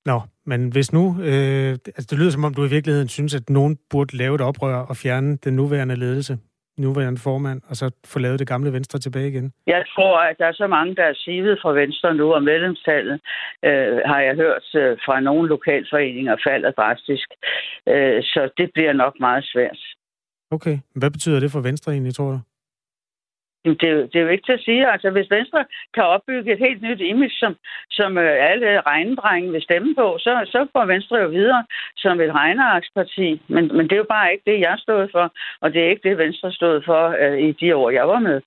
[0.06, 3.50] Nå, men hvis nu, øh, altså det lyder som om du i virkeligheden synes, at
[3.50, 6.38] nogen burde lave et oprør og fjerne den nuværende ledelse,
[6.78, 9.52] nuværende formand, og så få lavet det gamle Venstre tilbage igen?
[9.68, 13.22] Jeg tror, at der er så mange, der er sivet fra Venstre nu, og medlemstallet
[13.66, 17.28] øh, har jeg hørt øh, fra nogle lokalforeninger falder drastisk.
[17.88, 19.80] Øh, så det bliver nok meget svært.
[20.52, 20.78] Okay.
[20.96, 22.40] Hvad betyder det for Venstre egentlig, tror du?
[23.66, 24.92] Det det er jo ikke til at sige.
[24.92, 27.56] Altså, hvis Venstre kan opbygge et helt nyt image, som,
[27.92, 31.64] som øh, alle regnedrenge vil stemme på, så, så går Venstre jo videre
[31.98, 33.42] som et regnearksparti.
[33.48, 36.10] Men, men det er jo bare ikke det, jeg stod for, og det er ikke
[36.10, 38.42] det, Venstre stod for øh, i de år, jeg var med.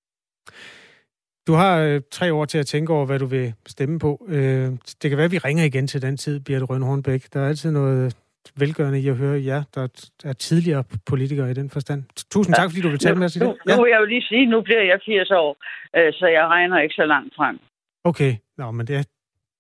[1.47, 4.27] Du har øh, tre år til at tænke over, hvad du vil stemme på.
[4.29, 4.69] Øh,
[5.03, 7.23] det kan være, at vi ringer igen til den tid, Birte Rønne Hornbæk.
[7.33, 8.17] Der er altid noget
[8.57, 12.03] velgørende i at høre jer, der er tidligere politikere i den forstand.
[12.33, 12.63] Tusind ja.
[12.63, 13.57] tak, fordi du vil tale med os i det.
[13.69, 13.77] Ja.
[13.77, 15.57] Nu vil jeg jo lige sige, nu bliver jeg 80 år,
[15.97, 17.59] øh, så jeg regner ikke så langt frem.
[18.05, 19.07] Okay, Nå, men det,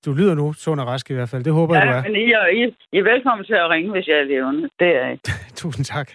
[0.04, 1.44] du lyder nu sund og rask i hvert fald.
[1.44, 2.02] Det håber ja, jeg, du er.
[2.02, 4.62] men I er, I, I er velkommen til at ringe, hvis jeg er levende.
[4.80, 5.18] Det er jeg.
[5.62, 6.10] Tusind tak.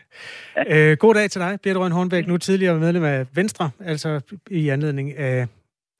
[0.55, 0.91] Ja.
[0.91, 4.69] Øh, god dag til dig, Birte Røn Hornbæk, nu tidligere medlem af Venstre, altså i
[4.69, 5.47] anledning af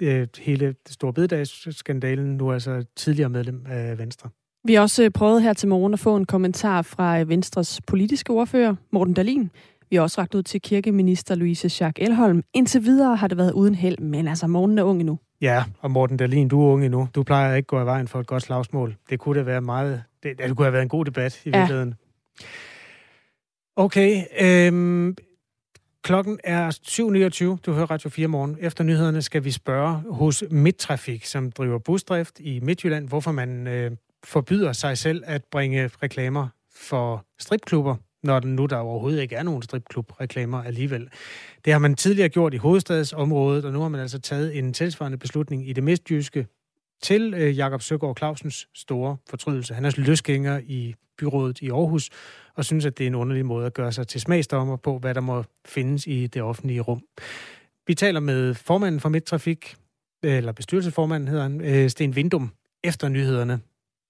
[0.02, 4.30] øh, hele Storbededagsskandalen, nu altså tidligere medlem af Venstre.
[4.66, 7.82] Vi har også øh, prøvet her til morgen at få en kommentar fra øh, Venstres
[7.88, 9.52] politiske ordfører, Morten Dalin.
[9.90, 12.44] Vi har også ragt ud til kirkeminister Louise Schack Elholm.
[12.54, 15.20] Indtil videre har det været uden held, men altså, morgen er ung endnu.
[15.42, 17.08] Ja, og Morten Dalin, du er ung endnu.
[17.16, 18.96] Du plejer ikke at gå i vejen for et godt slagsmål.
[19.10, 20.04] Det kunne da være meget...
[20.24, 21.58] Det, det kunne have været en god debat i ja.
[21.58, 21.94] virkeligheden.
[23.76, 25.16] Okay, øhm,
[26.04, 26.70] Klokken er
[27.56, 27.62] 7.29.
[27.66, 28.58] Du hører Radio 4 morgen.
[28.60, 33.92] Efter nyhederne skal vi spørge hos Midtrafik, som driver busdrift i Midtjylland, hvorfor man øh,
[34.24, 39.44] forbyder sig selv at bringe reklamer for stripklubber, når den nu der overhovedet ikke er
[39.44, 41.10] nogen stripklub-reklamer alligevel.
[41.66, 45.18] Det har man tidligere gjort i hovedstadsområdet, og nu har man altså taget en tilsvarende
[45.18, 46.48] beslutning i det mestjyske
[47.02, 49.74] til øh, Jakob Søgaard Clausens store fortrydelse.
[49.74, 52.10] Han er løsgænger i byrådet i Aarhus,
[52.56, 55.14] og synes, at det er en underlig måde at gøre sig til smagsdommer på, hvad
[55.14, 57.04] der må findes i det offentlige rum.
[57.88, 59.76] Vi taler med formanden for Midtrafik,
[60.24, 62.52] eller bestyrelsesformanden hedder han, øh, Sten Vindum,
[62.84, 63.60] efter nyhederne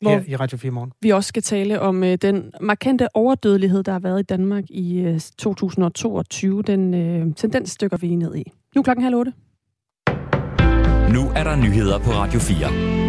[0.10, 0.92] her i Radio 4 morgen.
[1.02, 5.00] Vi også skal tale om øh, den markante overdødelighed, der har været i Danmark i
[5.00, 6.62] øh, 2022.
[6.64, 8.52] Den øh, tendens stykker vi ned i.
[8.76, 9.34] Nu klokken halv otte.
[11.14, 13.03] Nu er der nyheder på Radio 4.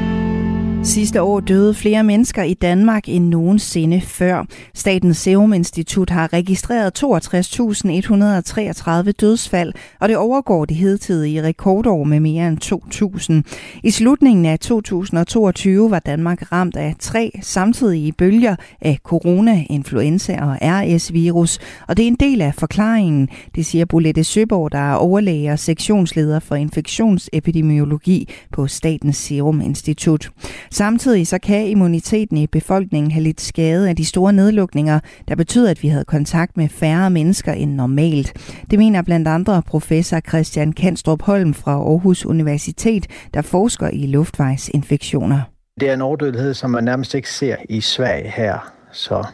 [0.85, 4.45] Sidste år døde flere mennesker i Danmark end nogensinde før.
[4.75, 12.49] Statens Serum Institut har registreret 62.133 dødsfald, og det overgår det hidtidige rekordår med mere
[12.49, 13.81] end 2.000.
[13.83, 20.59] I slutningen af 2022 var Danmark ramt af tre samtidige bølger af corona, influenza og
[20.63, 25.53] RS-virus, og det er en del af forklaringen, det siger Bolette Søborg, der er overlæge
[25.53, 30.31] og sektionsleder for infektionsepidemiologi på Statens Serum Institut.
[30.75, 35.71] Samtidig så kan immuniteten i befolkningen have lidt skade af de store nedlukninger, der betyder,
[35.71, 38.33] at vi havde kontakt med færre mennesker end normalt.
[38.71, 45.41] Det mener blandt andre professor Christian Kanstrup Holm fra Aarhus Universitet, der forsker i luftvejsinfektioner.
[45.81, 48.73] Det er en overdødelighed, som man nærmest ikke ser i Sverige her.
[48.93, 49.27] Så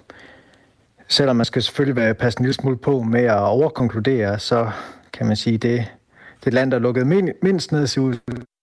[1.09, 4.71] selvom man skal selvfølgelig være passe en lille smule på med at overkonkludere, så
[5.13, 5.85] kan man sige, det
[6.45, 8.15] det land, der lukkede mindst ned, ser ud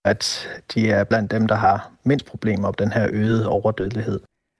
[0.07, 4.19] at de er blandt dem, der har mindst problemer op den her øgede overdødelighed.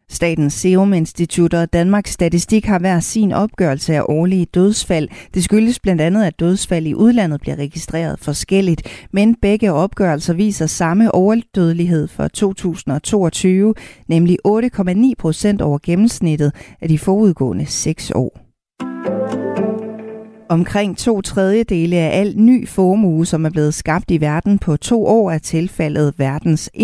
[0.10, 5.10] Statens Serum Institut og Danmarks Statistik har hver sin opgørelse af årlige dødsfald.
[5.34, 10.66] Det skyldes blandt andet, at dødsfald i udlandet bliver registreret forskelligt, men begge opgørelser viser
[10.66, 13.74] samme overdødelighed for 2022,
[14.08, 18.47] nemlig 8,9 procent over gennemsnittet af de forudgående seks år.
[20.50, 25.06] Omkring to tredjedele af al ny formue, som er blevet skabt i verden på to
[25.06, 26.82] år, er tilfaldet verdens 1%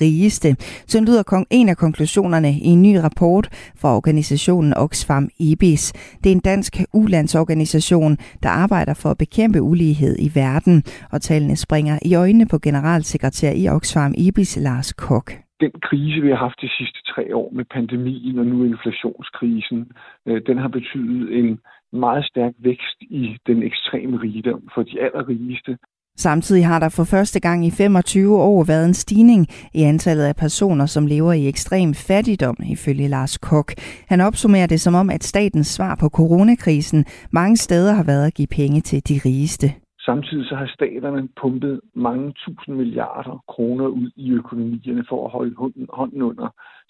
[0.00, 0.48] rigeste.
[0.86, 3.48] Så lyder en af konklusionerne i en ny rapport
[3.80, 5.92] fra organisationen Oxfam IBIS.
[6.24, 10.82] Det er en dansk ulandsorganisation, der arbejder for at bekæmpe ulighed i verden.
[11.12, 16.28] Og tallene springer i øjnene på generalsekretær i Oxfam IBIS, Lars Kok den krise, vi
[16.28, 19.92] har haft de sidste tre år med pandemien og nu inflationskrisen,
[20.26, 21.60] øh, den har betydet en
[21.92, 25.78] meget stærk vækst i den ekstreme rigdom for de allerrigeste.
[26.16, 30.36] Samtidig har der for første gang i 25 år været en stigning i antallet af
[30.36, 33.72] personer, som lever i ekstrem fattigdom, ifølge Lars Kok.
[34.08, 38.34] Han opsummerer det som om, at statens svar på coronakrisen mange steder har været at
[38.34, 39.66] give penge til de rigeste.
[40.00, 45.54] Samtidig så har staterne pumpet mange tusind milliarder kroner ud i økonomierne for at holde
[45.98, 46.48] hånden under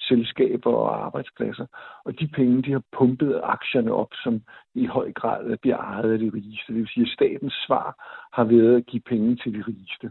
[0.08, 1.66] selskaber og arbejdspladser.
[2.04, 4.42] Og de penge, de har pumpet aktierne op, som
[4.74, 6.72] i høj grad bliver ejet af de rigeste.
[6.72, 7.88] Det vil sige, at statens svar
[8.32, 10.10] har været at give penge til de rigeste.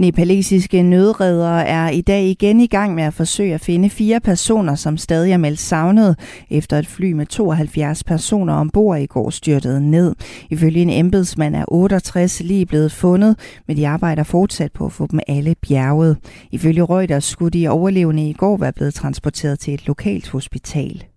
[0.00, 4.74] Nepalesiske nødredere er i dag igen i gang med at forsøge at finde fire personer,
[4.74, 6.18] som stadig er meldt savnet,
[6.50, 10.14] efter et fly med 72 personer ombord i går styrtede ned.
[10.50, 13.36] Ifølge en embedsmand er 68 lige blevet fundet,
[13.68, 16.16] men de arbejder fortsat på at få dem alle bjerget.
[16.52, 21.09] Ifølge Reuters skulle de overlevende i går være blevet transporteret til et lokalt hospital.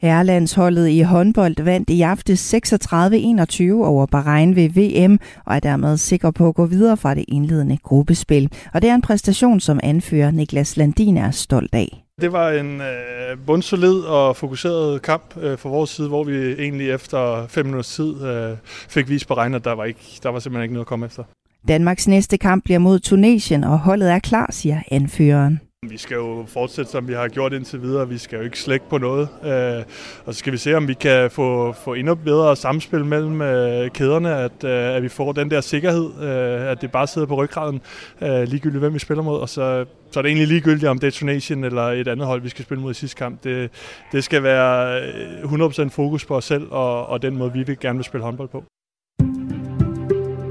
[0.00, 6.30] Herrelandsholdet i håndbold vandt i aftes 36-21 over Bahrain ved VM og er dermed sikker
[6.30, 8.52] på at gå videre fra det indledende gruppespil.
[8.74, 12.02] Og det er en præstation, som anfører Niklas Landin er stolt af.
[12.20, 16.90] Det var en øh, bundsolid og fokuseret kamp øh, fra vores side, hvor vi egentlig
[16.90, 18.56] efter fem minutters tid øh,
[18.88, 21.22] fik vist Bahrain, at der var, ikke, der var simpelthen ikke noget at komme efter.
[21.68, 25.60] Danmarks næste kamp bliver mod Tunesien, og holdet er klar, siger anføreren.
[25.90, 28.08] Vi skal jo fortsætte, som vi har gjort indtil videre.
[28.08, 29.28] Vi skal jo ikke slække på noget.
[29.44, 29.84] Øh,
[30.24, 33.90] og så skal vi se, om vi kan få, få endnu bedre samspil mellem øh,
[33.90, 37.34] kæderne, at, øh, at vi får den der sikkerhed, øh, at det bare sidder på
[37.34, 37.80] ryggraden,
[38.20, 39.40] øh, ligegyldigt hvem vi spiller mod.
[39.40, 42.42] Og så, så er det egentlig ligegyldigt, om det er Tunesien eller et andet hold,
[42.42, 43.44] vi skal spille mod i sidste kamp.
[43.44, 43.70] Det,
[44.12, 45.02] det skal være
[45.42, 48.24] øh, 100% fokus på os selv og, og den måde, vi vil gerne vil spille
[48.24, 48.64] håndbold på.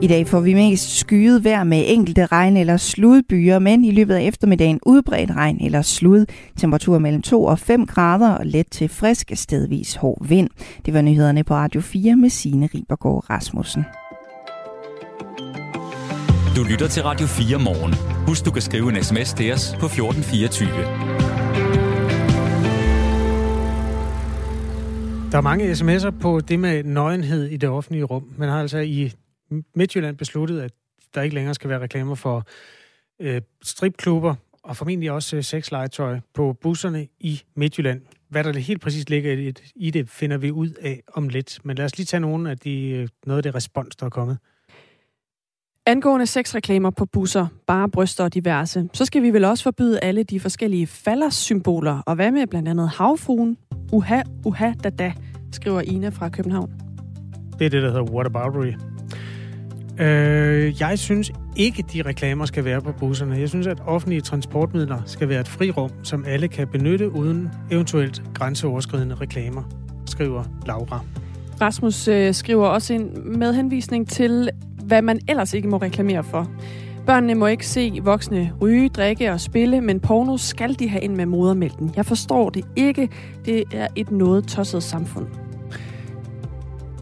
[0.02, 4.16] I dag får vi mest skyet vejr med enkelte regn- eller sludbyer, men i løbet
[4.16, 6.26] af eftermiddagen udbredt regn eller slud.
[6.58, 10.50] Temperatur mellem 2 og 5 grader og let til frisk stedvis hård vind.
[10.86, 13.84] Det var nyhederne på Radio 4 med Signe Ribergaard Rasmussen.
[16.56, 17.94] Du lytter til Radio 4 morgen.
[18.28, 20.70] Husk, du kan skrive en sms til os på 1424.
[25.32, 28.24] Der er mange sms'er på det med nøgenhed i det offentlige rum.
[28.38, 29.12] Man har altså i
[29.76, 30.72] Midtjylland besluttet, at
[31.16, 32.44] der ikke længere skal være reklamer for
[33.20, 38.02] øh, stripklubber og formentlig også øh, sexlegetøj på busserne i Midtjylland.
[38.30, 41.60] Hvad der helt præcis ligger i det, i det, finder vi ud af om lidt.
[41.64, 44.10] Men lad os lige tage nogle af de, øh, noget af det respons, der er
[44.10, 44.38] kommet.
[45.88, 50.24] Angående sexreklamer på busser, bare bryster og diverse, så skal vi vel også forbyde alle
[50.24, 52.02] de forskellige faldersymboler.
[52.06, 53.58] Og hvad med blandt andet havfruen?
[53.92, 55.14] Uha, uha, da da,
[55.52, 56.74] skriver Ina fra København.
[57.60, 58.74] Det er det, der hedder whataboutery.
[60.00, 63.36] Øh, jeg synes ikke, de reklamer skal være på busserne.
[63.36, 68.24] Jeg synes, at offentlige transportmidler skal være et frirum, som alle kan benytte uden eventuelt
[68.34, 69.64] grænseoverskridende reklamer,
[70.06, 71.00] skriver Laura.
[71.62, 74.50] Rasmus øh, skriver også en med henvisning til,
[74.84, 76.52] hvad man ellers ikke må reklamere for.
[77.06, 81.16] Børnene må ikke se voksne ryge, drikke og spille, men porno skal de have ind
[81.16, 81.94] med modermælken.
[81.96, 83.10] Jeg forstår det ikke.
[83.46, 85.45] Det er et noget tosset samfund.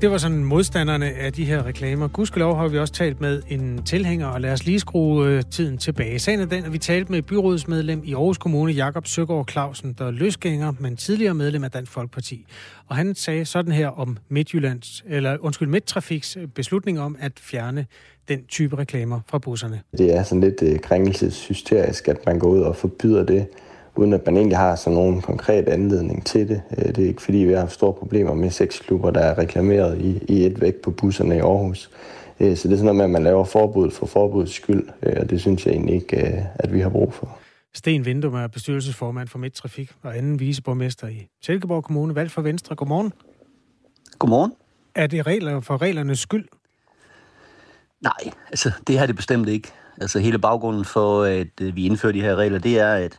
[0.03, 2.07] Det var sådan modstanderne af de her reklamer.
[2.07, 5.77] Gudskelov har vi også talt med en tilhænger, og lad os lige skrue øh, tiden
[5.77, 6.19] tilbage.
[6.19, 10.05] Sagen er den, at vi talte med byrådsmedlem i Aarhus Kommune, Jakob Søgaard Clausen, der
[10.05, 12.45] er løsgænger, men tidligere medlem af Dansk Folkeparti.
[12.87, 17.85] Og han sagde sådan her om Midtjyllands, eller undskyld, Midtrafiks øh, beslutning om at fjerne
[18.27, 19.81] den type reklamer fra busserne.
[19.97, 23.47] Det er sådan lidt øh, krænkelseshysterisk, at man går ud og forbyder det
[23.95, 26.61] uden at man egentlig har sådan nogen konkret anledning til det.
[26.77, 30.23] Øh, det er ikke fordi, vi har store problemer med sexklubber, der er reklameret i,
[30.27, 31.89] i et væk på busserne i Aarhus.
[32.39, 35.15] Øh, så det er sådan noget med, at man laver forbud for forbudets skyld, øh,
[35.19, 37.37] og det synes jeg egentlig ikke, at vi har brug for.
[37.73, 42.75] Sten Vindum er bestyrelsesformand for Midttrafik og anden viceborgmester i Silkeborg Kommune, valgt for Venstre.
[42.75, 43.13] Godmorgen.
[44.19, 44.53] Godmorgen.
[44.95, 46.47] Er det regler for reglernes skyld?
[48.01, 49.71] Nej, altså det er det bestemt ikke.
[50.01, 53.17] Altså hele baggrunden for, at vi indfører de her regler, det er, at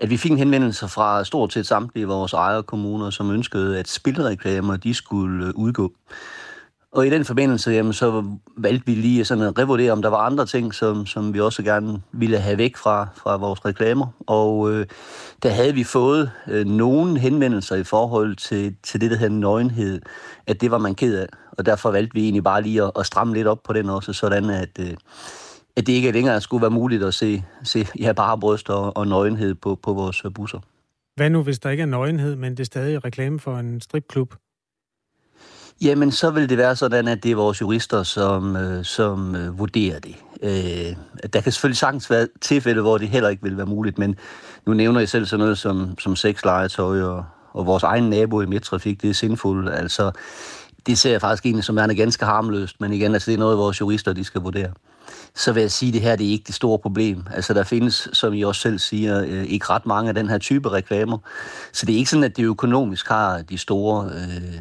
[0.00, 4.76] at vi fik en henvendelse fra stort set samtlige vores ejerkommuner, som ønskede, at spilreklamer
[4.76, 5.92] de skulle øh, udgå.
[6.92, 8.24] Og i den forbindelse, jamen, så
[8.56, 11.62] valgte vi lige sådan at revurdere, om der var andre ting, som, som vi også
[11.62, 14.06] gerne ville have væk fra, fra vores reklamer.
[14.26, 14.86] Og øh,
[15.42, 20.00] der havde vi fået øh, nogle henvendelser i forhold til, til det, der hedder nøgenhed,
[20.46, 21.26] at det var man ked af.
[21.58, 24.12] Og derfor valgte vi egentlig bare lige at, at stramme lidt op på den også,
[24.12, 24.94] sådan at, øh,
[25.76, 29.06] at det ikke længere skulle være muligt at se, se ja, bare bryst og, og
[29.06, 30.60] nøgenhed på, på vores busser.
[31.16, 34.34] Hvad nu, hvis der ikke er nøgenhed, men det er stadig reklame for en stripklub?
[35.82, 39.58] Jamen, så vil det være sådan, at det er vores jurister, som, øh, som øh,
[39.58, 40.16] vurderer det.
[40.42, 40.96] Øh,
[41.32, 44.16] der kan selvfølgelig sagtens være tilfælde, hvor det heller ikke vil være muligt, men
[44.66, 48.46] nu nævner jeg selv sådan noget som, som sexlegetøj og, og vores egen nabo i
[48.46, 49.70] midtrafik, det er sindfuldt.
[49.70, 50.10] Altså,
[50.86, 53.58] det ser jeg faktisk egentlig som er ganske harmløst, men igen, altså, det er noget,
[53.58, 54.72] vores jurister de skal vurdere
[55.36, 57.26] så vil jeg sige, at det her det er ikke det store problem.
[57.34, 60.38] Altså, der findes, som I også selv siger, øh, ikke ret mange af den her
[60.38, 61.18] type reklamer.
[61.72, 64.60] Så det er ikke sådan, at det økonomisk har de store øh,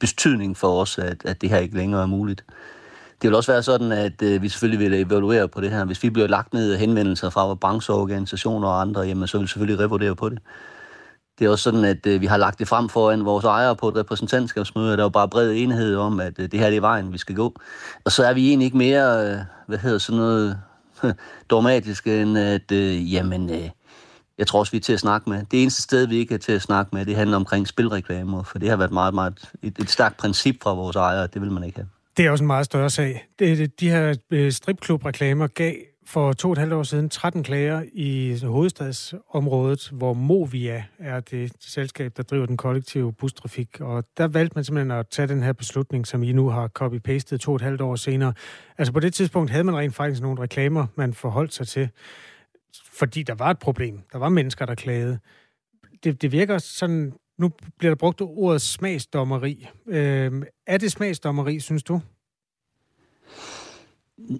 [0.00, 2.44] betydning for os, at, at det her ikke længere er muligt.
[3.22, 5.84] Det vil også være sådan, at øh, vi selvfølgelig vil evaluere på det her.
[5.84, 9.48] Hvis vi bliver lagt ned af henvendelser fra brancheorganisationer og andre, jamen, så vil vi
[9.48, 10.38] selvfølgelig revurdere på det.
[11.38, 13.88] Det er også sådan, at øh, vi har lagt det frem foran vores ejere på
[13.88, 17.12] et repræsentantskabsmøde, der var bare bred enighed om, at øh, det her det er vejen,
[17.12, 17.54] vi skal gå.
[18.04, 20.58] Og så er vi egentlig ikke mere, øh, hvad hedder sådan noget,
[21.50, 23.70] dogmatiske, end at, øh, jamen, øh,
[24.38, 25.44] jeg tror også, vi er til at snakke med.
[25.50, 28.58] Det eneste sted, vi ikke er til at snakke med, det handler omkring spilreklamer, for
[28.58, 31.64] det har været meget, meget et, et stærkt princip fra vores ejere, det vil man
[31.64, 31.88] ikke have.
[32.16, 33.26] Det er også en meget større sag.
[33.38, 35.74] Det, de her øh, stripklubreklamer gav
[36.06, 41.52] for to og et halvt år siden 13 klager i hovedstadsområdet, hvor Movia er det
[41.60, 43.80] selskab, der driver den kollektive bustrafik.
[43.80, 47.38] Og der valgte man simpelthen at tage den her beslutning, som I nu har copy-pastet
[47.38, 48.32] to og et halvt år senere.
[48.78, 51.88] Altså på det tidspunkt havde man rent faktisk nogle reklamer, man forholdt sig til,
[52.92, 54.00] fordi der var et problem.
[54.12, 55.18] Der var mennesker, der klagede.
[56.04, 59.68] Det, det virker sådan, nu bliver der brugt ordet smagsdommeri.
[59.86, 62.00] Øh, er det smagsdommeri, synes du?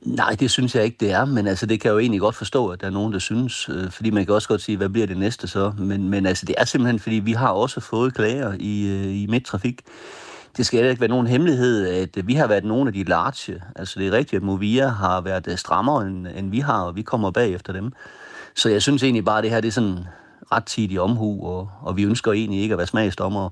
[0.02, 2.34] Nej, det synes jeg ikke, det er, men altså, det kan jeg jo egentlig godt
[2.34, 4.88] forstå, at der er nogen, der synes, øh, fordi man kan også godt sige, hvad
[4.88, 5.72] bliver det næste så?
[5.78, 9.26] Men, men altså, det er simpelthen, fordi vi har også fået klager i, øh, i
[9.26, 9.80] midtrafik.
[10.56, 13.62] Det skal ikke være nogen hemmelighed, at vi har været nogle af de large.
[13.76, 16.96] Altså, det er rigtigt, at Movia har været øh, strammere, end, end vi har, og
[16.96, 17.92] vi kommer bag efter dem.
[18.54, 19.98] Så jeg synes egentlig bare, at det her det er sådan
[20.52, 23.50] ret tidig omhu, og, og vi ønsker egentlig ikke at være smagsdommere.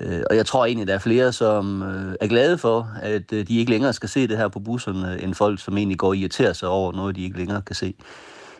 [0.00, 3.48] Øh, og jeg tror egentlig, der er flere, som øh, er glade for, at øh,
[3.48, 6.16] de ikke længere skal se det her på busserne, end folk, som egentlig går og
[6.16, 7.94] irriterer sig over noget, de ikke længere kan se.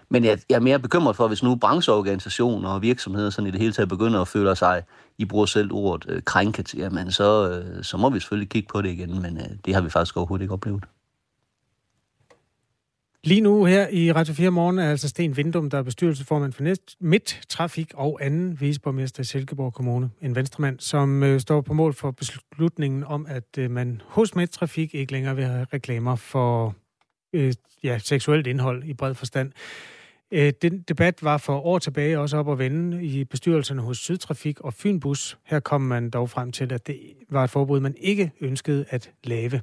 [0.08, 3.60] Men jeg, jeg er mere bekymret for, hvis nu brancheorganisationer og virksomheder sådan i det
[3.60, 4.82] hele taget begynder at føle sig,
[5.18, 8.82] I bruger selv ordet øh, krænket, jamen så, øh, så må vi selvfølgelig kigge på
[8.82, 10.84] det igen, men øh, det har vi faktisk overhovedet ikke oplevet.
[13.24, 16.74] Lige nu her i Radio 4 Morgen er altså Sten Vindum, der er bestyrelsesformand for
[17.00, 20.10] Midt Trafik og anden viceborgmester i Silkeborg Kommune.
[20.22, 24.50] En venstremand, som øh, står på mål for beslutningen om, at øh, man hos Midt
[24.50, 26.74] Trafik ikke længere vil have reklamer for
[27.32, 27.52] øh,
[27.84, 29.52] ja, seksuelt indhold i bred forstand.
[30.30, 34.60] Øh, den debat var for år tilbage også op at vende i bestyrelserne hos Sydtrafik
[34.60, 35.38] og Fynbus.
[35.44, 39.10] Her kom man dog frem til, at det var et forbud, man ikke ønskede at
[39.24, 39.60] lave.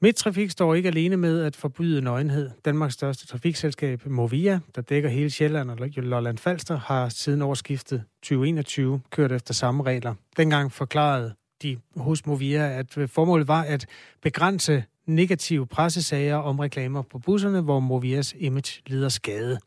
[0.00, 2.50] Midtrafik står ikke alene med at forbyde nøgenhed.
[2.64, 9.00] Danmarks største trafikselskab, Movia, der dækker hele Sjælland og Lolland Falster, har siden årsskiftet 2021
[9.10, 10.14] kørt efter samme regler.
[10.36, 13.86] Dengang forklarede de hos Movia, at formålet var at
[14.22, 19.58] begrænse negative pressesager om reklamer på busserne, hvor Movias image lider skade.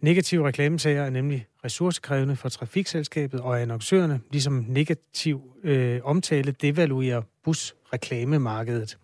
[0.00, 8.98] Negative reklamesager er nemlig ressourcekrævende for trafikselskabet og annoncørerne, ligesom negativ øh, omtale devaluerer busreklamemarkedet.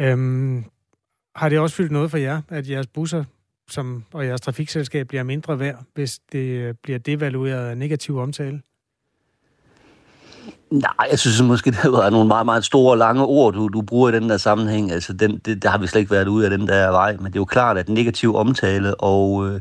[0.00, 0.64] Øhm,
[1.36, 3.24] har det også fyldt noget for jer, at jeres busser
[3.70, 8.60] som, og jeres trafikselskab bliver mindre værd, hvis det øh, bliver devalueret af negativ omtale?
[10.70, 13.82] Nej, jeg synes måske, det var nogle meget, meget store og lange ord, du, du
[13.82, 14.92] bruger i den der sammenhæng.
[14.92, 17.16] Altså, den, det, der har vi slet ikke været ude af den der vej.
[17.16, 19.60] Men det er jo klart, at negativ omtale og, øh,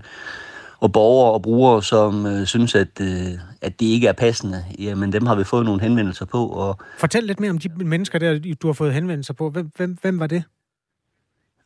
[0.80, 5.14] og borgere og brugere, som øh, synes, at, øh, at det ikke er passende, jamen
[5.14, 6.48] dem har vi fået nogle henvendelser på.
[6.48, 6.80] Og...
[6.98, 9.50] Fortæl lidt mere om de mennesker der, du har fået henvendelser på.
[9.50, 10.44] Hvem, hvem, hvem var det?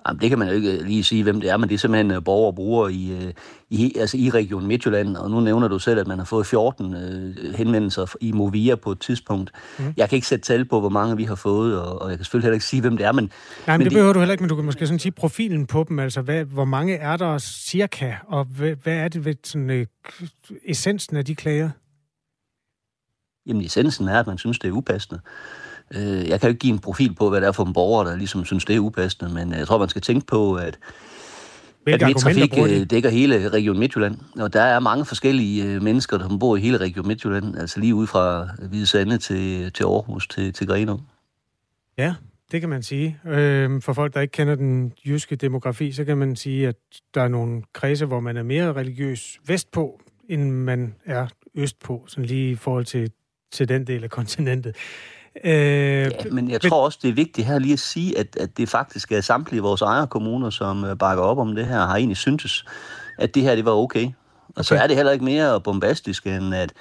[0.08, 2.12] Jamen, det kan man jo ikke lige sige, hvem det er, men det er simpelthen
[2.12, 3.34] øh, borgere og brugere i, øh,
[3.70, 6.96] i, altså i Region Midtjylland, og nu nævner du selv, at man har fået 14
[6.96, 9.52] øh, henvendelser i Movia på et tidspunkt.
[9.80, 9.94] Mm.
[9.98, 12.26] Jeg kan ikke sætte tal på, hvor mange vi har fået, og, og jeg kan
[12.26, 13.24] selvfølgelig heller ikke sige, hvem det er, men...
[13.24, 15.66] Nej, men, men det behøver du heller ikke, men du kan måske sådan sige profilen
[15.66, 19.36] på dem, altså hvad, hvor mange er der cirka, og hvad, hvad er det ved
[19.44, 19.86] sådan, øh,
[20.66, 21.70] essensen af de klager?
[23.46, 25.22] Jamen, essensen er, at man synes, det er upassende.
[25.96, 28.04] Øh, jeg kan jo ikke give en profil på, hvad det er for en borger,
[28.04, 30.80] der ligesom synes, det er upassende, men jeg tror, man skal tænke på, at
[31.84, 32.86] Hvilke at trafik de?
[32.86, 36.78] dækker hele Region Midtjylland, og der er mange forskellige øh, mennesker, der bor i hele
[36.78, 40.98] Region Midtjylland, altså lige ud fra Hvide Sande til, til Aarhus til, til Grenaa.
[41.98, 42.14] Ja,
[42.52, 43.20] det kan man sige.
[43.26, 46.76] Øh, for folk, der ikke kender den jyske demografi, så kan man sige, at
[47.14, 52.26] der er nogle kredse, hvor man er mere religiøs vestpå, end man er østpå, sådan
[52.26, 53.12] lige i forhold til,
[53.52, 54.76] til den del af kontinentet.
[55.46, 58.58] Øh, ja, men jeg tror også, det er vigtigt her lige at sige, at, at
[58.58, 62.18] det faktisk er samtlige vores ejerkommuner, som øh, bakker op om det her, har egentlig
[62.18, 62.66] syntes,
[63.20, 64.06] at det her det var okay.
[64.06, 64.12] Og
[64.56, 64.64] okay.
[64.64, 66.74] så er det heller ikke mere bombastisk, end at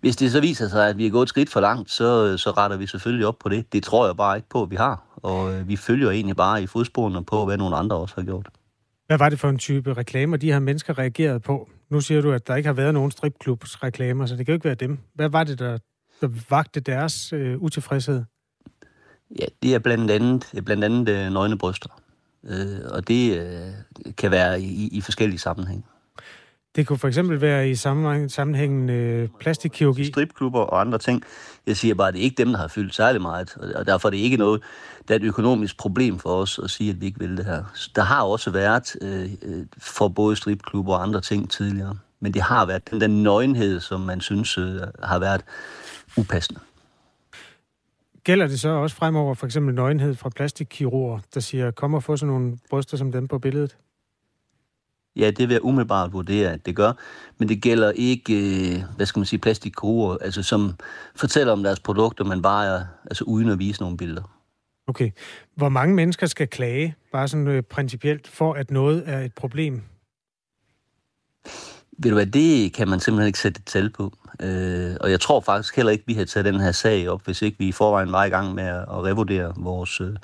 [0.00, 2.50] hvis det så viser sig, at vi er gået et skridt for langt, så, så
[2.50, 3.72] retter vi selvfølgelig op på det.
[3.72, 5.04] Det tror jeg bare ikke på, at vi har.
[5.16, 8.48] Og øh, vi følger egentlig bare i fodsporene på, hvad nogle andre også har gjort.
[9.06, 11.68] Hvad var det for en type reklamer, de her mennesker reagerede på?
[11.90, 14.56] Nu siger du, at der ikke har været nogen stripklubs reklamer, så det kan jo
[14.56, 14.98] ikke være dem.
[15.14, 15.78] Hvad var det, der
[16.50, 18.24] vagte deres øh, utilfredshed?
[19.38, 22.00] Ja, det er blandt andet, blandt andet øh, nøgne bryster.
[22.44, 25.84] Øh, og det øh, kan være i, i forskellige sammenhænge.
[26.76, 30.04] Det kunne for eksempel være i sammenhæng, sammenhængen øh, plastikkirurgi.
[30.04, 31.22] Stripklubber og andre ting.
[31.66, 34.08] Jeg siger bare, at det er ikke dem, der har fyldt særlig meget, og derfor
[34.08, 34.62] er det ikke noget,
[35.08, 37.64] der er et økonomisk problem for os at sige, at vi ikke vil det her.
[37.96, 42.42] Der har også været øh, øh for både stripklubber og andre ting tidligere, men det
[42.42, 45.44] har været den der nøgenhed, som man synes øh, har været
[46.16, 46.60] upassende.
[48.24, 52.16] Gælder det så også fremover for eksempel nøgenhed fra plastikkirurger, der siger, kom og få
[52.16, 53.76] sådan nogle bryster som dem på billedet?
[55.16, 56.92] Ja, det vil jeg umiddelbart vurdere, at det gør.
[57.38, 60.74] Men det gælder ikke, øh, hvad skal man sige, plastikkirurger, altså som
[61.16, 64.40] fortæller om deres produkter, men bare altså uden at vise nogle billeder.
[64.86, 65.10] Okay.
[65.54, 69.82] Hvor mange mennesker skal klage, bare sådan øh, principielt, for at noget er et problem?
[72.02, 74.12] Ved du hvad, det kan man simpelthen ikke sætte et tal på.
[74.42, 77.42] Øh, og jeg tror faktisk heller ikke, vi har taget den her sag op, hvis
[77.42, 80.16] ikke vi i forvejen var i gang med at, at revurdere vores, øh,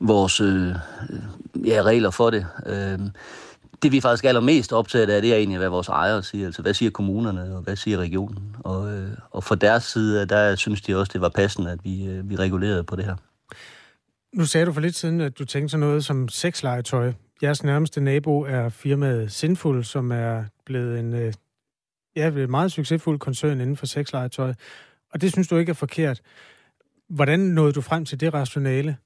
[0.00, 2.46] vores øh, øh ja, regler for det.
[2.66, 2.98] Øh,
[3.82, 6.46] det vi faktisk allermest optaget af, det er egentlig, hvad vores ejere siger.
[6.46, 8.56] Altså, hvad siger kommunerne, og hvad siger regionen?
[8.60, 12.06] Og, øh, og fra deres side, der synes de også, det var passende, at vi,
[12.06, 13.16] øh, vi regulerede på det her.
[14.32, 17.12] Nu sagde du for lidt siden, at du tænkte sådan noget som sexlegetøj.
[17.42, 21.32] Jeres nærmeste nabo er firmaet Sinful, som er blevet en øh,
[22.16, 24.54] ja, en meget succesfuld koncern inden for sexlegetøj.
[25.12, 26.20] Og det synes du ikke er forkert.
[27.08, 28.96] Hvordan nåede du frem til det rationale?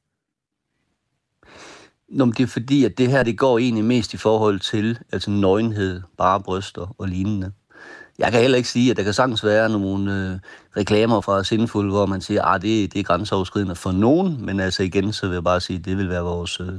[2.09, 4.99] Nå, men det er fordi, at det her det går egentlig mest i forhold til
[5.13, 7.53] altså nøgenhed, bare bryster og lignende.
[8.19, 10.39] Jeg kan heller ikke sige, at der kan sagtens være nogle øh,
[10.77, 14.61] reklamer fra Sindful, hvor man siger, at ah, det, det er grænseoverskridende for nogen, men
[14.61, 16.79] altså igen, så vil jeg bare sige, at det vil være vores, øh,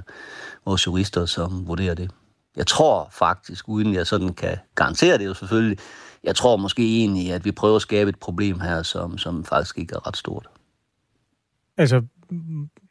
[0.65, 2.11] vores jurister, som vurderer det.
[2.55, 5.77] Jeg tror faktisk, uden jeg sådan kan garantere det jo selvfølgelig,
[6.23, 9.77] jeg tror måske egentlig, at vi prøver at skabe et problem her, som, som faktisk
[9.77, 10.47] ikke er ret stort.
[11.77, 12.01] Altså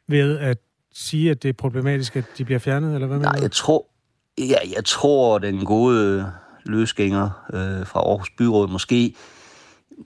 [0.07, 0.57] ved at
[0.93, 3.85] sige, at det er problematisk, at de bliver fjernet, eller hvad Nej, jeg tror,
[4.37, 6.31] ja, jeg tror, den gode
[6.65, 9.15] løsgænger øh, fra Aarhus Byråd måske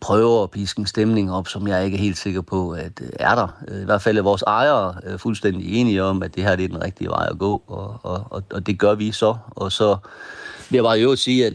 [0.02, 3.10] prøver at piske en stemning op, som jeg ikke er helt sikker på, at øh,
[3.20, 3.48] er der.
[3.68, 6.66] Øh, I hvert fald er vores ejere øh, fuldstændig enige om, at det her det
[6.66, 9.38] er den rigtige vej at gå, og, og, og det gør vi så.
[9.50, 9.98] Og så
[10.70, 11.54] vil jeg bare jo sige, at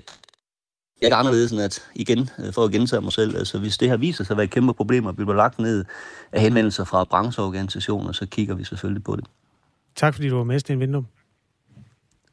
[1.03, 3.97] jeg er anderledes end at, igen, for at gentage mig selv, altså hvis det her
[3.97, 5.85] viser sig at være et kæmpe problem, og bliver lagt ned
[6.33, 9.25] af henvendelser fra brancheorganisationer, så kigger vi selvfølgelig på det.
[9.97, 11.07] Tak fordi du var med, Sten Vindum.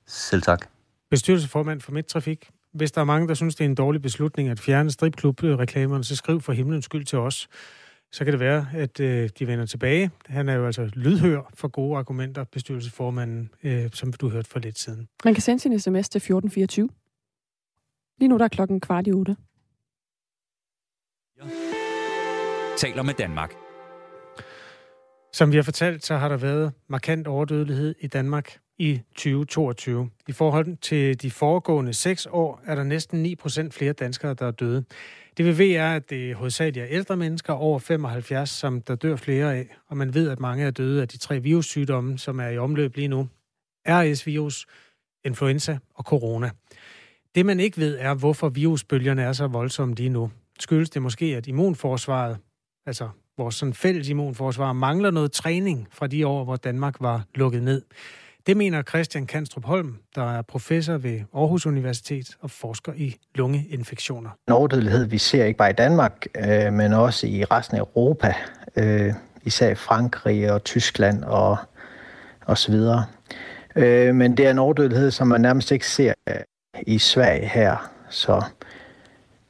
[0.07, 0.67] Selv tak.
[1.09, 2.49] Bestyrelsesformand for Midtrafik.
[2.73, 6.15] Hvis der er mange, der synes, det er en dårlig beslutning at fjerne stripklub-reklamerne, så
[6.15, 7.47] skriv for himlens skyld til os.
[8.11, 10.11] Så kan det være, at øh, de vender tilbage.
[10.25, 14.79] Han er jo altså lydhør for gode argumenter, bestyrelsesformanden, øh, som du hørte for lidt
[14.79, 15.07] siden.
[15.25, 16.89] Man kan sende sin sms til 1424.
[18.19, 19.35] Lige nu der er klokken kvart i otte.
[22.77, 23.53] Taler med Danmark.
[25.33, 30.09] Som vi har fortalt, så har der været markant overdødelighed i Danmark i 2022.
[30.27, 34.47] I forhold til de foregående seks år er der næsten 9 procent flere danskere, der
[34.47, 34.83] er døde.
[35.37, 39.15] Det vi ved er, at det hovedsageligt er ældre mennesker over 75, som der dør
[39.15, 42.47] flere af, og man ved, at mange er døde af de tre virussygdomme, som er
[42.47, 43.29] i omløb lige nu.
[43.87, 44.65] RS-virus,
[45.25, 46.49] influenza og corona.
[47.35, 50.31] Det man ikke ved er, hvorfor virusbølgerne er så voldsomme lige nu.
[50.59, 52.37] Skyldes det måske, at immunforsvaret,
[52.85, 57.63] altså vores sådan fælles immunforsvar, mangler noget træning fra de år, hvor Danmark var lukket
[57.63, 57.81] ned.
[58.47, 64.29] Det mener Christian Kanstrup Holm, der er professor ved Aarhus Universitet og forsker i lungeinfektioner.
[64.47, 68.33] En overdødelighed, vi ser ikke bare i Danmark, øh, men også i resten af Europa,
[68.75, 71.57] øh, især i Frankrig og Tyskland og,
[72.45, 73.05] og så videre.
[73.75, 76.35] Øh, men det er en overdødelighed, som man nærmest ikke ser øh,
[76.81, 77.91] i Sverige her.
[78.09, 78.45] Så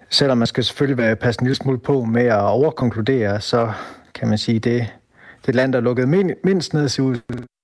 [0.10, 3.72] selvom man skal selvfølgelig være passe en lille smule på med at overkonkludere, så
[4.14, 4.94] kan man sige, det
[5.46, 6.08] det land, der lukkede
[6.44, 7.20] mindst ned, ser ud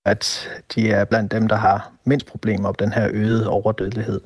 [0.06, 4.22] at de er blandt dem, der har mindst problemer med den her øgede overdødelighed.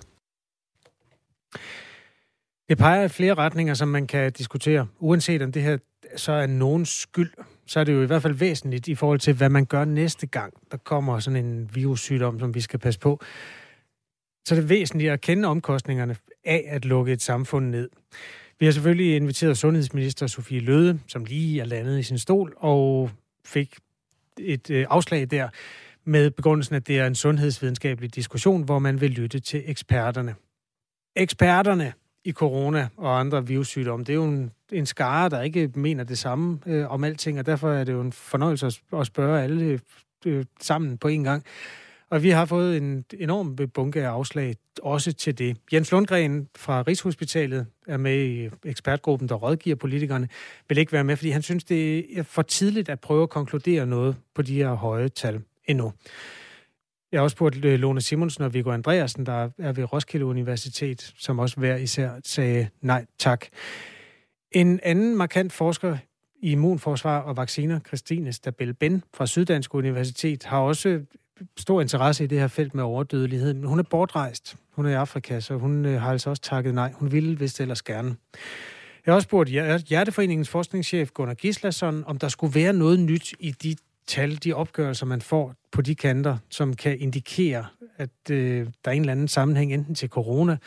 [2.69, 4.87] Det peger i flere retninger, som man kan diskutere.
[4.99, 5.77] Uanset om det her
[6.15, 7.31] så er nogens skyld,
[7.65, 10.27] så er det jo i hvert fald væsentligt i forhold til, hvad man gør næste
[10.27, 13.21] gang, der kommer sådan en virussygdom, som vi skal passe på.
[14.47, 16.15] Så er væsentligt at kende omkostningerne
[16.45, 17.89] af at lukke et samfund ned.
[18.59, 23.11] Vi har selvfølgelig inviteret sundhedsminister Sofie Løde, som lige er landet i sin stol, og
[23.45, 23.75] fik
[24.39, 25.49] et øh, afslag der
[26.05, 30.35] med begrundelsen, at det er en sundhedsvidenskabelig diskussion, hvor man vil lytte til eksperterne.
[31.15, 31.93] Eksperterne
[32.25, 36.17] i corona og andre virussygdomme, det er jo en, en skare, der ikke mener det
[36.17, 39.79] samme øh, om alting, og derfor er det jo en fornøjelse at, spørge alle øh,
[40.25, 41.43] øh, sammen på en gang.
[42.09, 45.57] Og vi har fået en enorm bunke af afslag også til det.
[45.73, 50.29] Jens Lundgren fra Rigshospitalet er med i ekspertgruppen, der rådgiver politikerne,
[50.69, 53.85] vil ikke være med, fordi han synes, det er for tidligt at prøve at konkludere
[53.85, 55.93] noget på de her høje tal endnu.
[57.11, 61.13] Jeg har også spurgt øh, Lone Simonsen og Viggo Andreasen, der er ved Roskilde Universitet,
[61.17, 63.45] som også hver især sagde nej tak.
[64.51, 65.97] En anden markant forsker
[66.41, 71.01] i immunforsvar og vacciner, Christine Stabel Ben fra Syddansk Universitet, har også
[71.57, 74.55] stor interesse i det her felt med overdødelighed, men hun er bortrejst.
[74.71, 76.91] Hun er i Afrika, så hun øh, har altså også takket nej.
[76.95, 78.15] Hun ville vist ellers gerne.
[79.05, 79.49] Jeg har også spurgt
[79.89, 83.75] Hjerteforeningens forskningschef Gunnar Gislason, om der skulle være noget nyt i de
[84.07, 87.65] tal, de opgørelser, man får på de kanter, som kan indikere,
[87.97, 90.57] at øh, der er en eller anden sammenhæng enten til corona,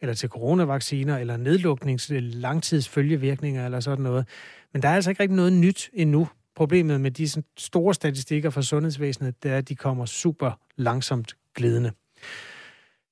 [0.00, 4.26] eller til coronavacciner, eller nedluknings langtidsfølgevirkninger, eller sådan noget.
[4.72, 7.28] Men der er altså ikke rigtig noget nyt endnu Problemet med de
[7.58, 11.92] store statistikker fra sundhedsvæsenet, det er, at de kommer super langsomt glidende.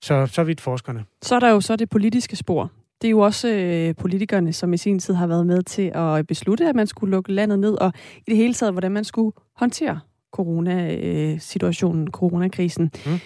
[0.03, 1.05] Så, så vidt forskerne.
[1.23, 2.73] Så er der jo så det politiske spor.
[3.03, 6.27] Det er jo også øh, politikerne, som i sin tid har været med til at
[6.27, 9.33] beslutte, at man skulle lukke landet ned, og i det hele taget, hvordan man skulle
[9.57, 10.01] håndtere
[10.33, 12.91] coronasituationen, coronakrisen.
[13.07, 13.19] Mm.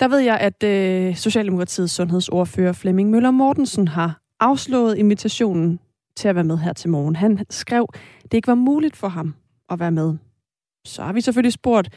[0.00, 5.80] Der ved jeg, at øh, Socialdemokratiets sundhedsordfører Flemming Møller Mortensen har afslået invitationen
[6.16, 7.16] til at være med her til morgen.
[7.16, 7.86] Han skrev,
[8.22, 9.34] det ikke var muligt for ham
[9.72, 10.16] at være med.
[10.84, 11.90] Så har vi selvfølgelig spurgt,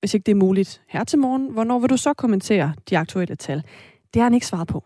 [0.00, 3.36] hvis ikke det er muligt her til morgen, hvornår vil du så kommentere de aktuelle
[3.36, 3.62] tal?
[4.14, 4.84] Det har han ikke svaret på.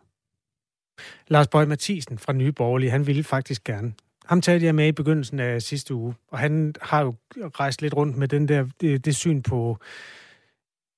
[1.28, 3.92] Lars Bøge Mathisen fra Nye Borgerlige, han ville faktisk gerne.
[4.24, 7.94] Ham talte jeg med i begyndelsen af sidste uge, og han har jo rejst lidt
[7.94, 9.78] rundt med den der, det, det syn på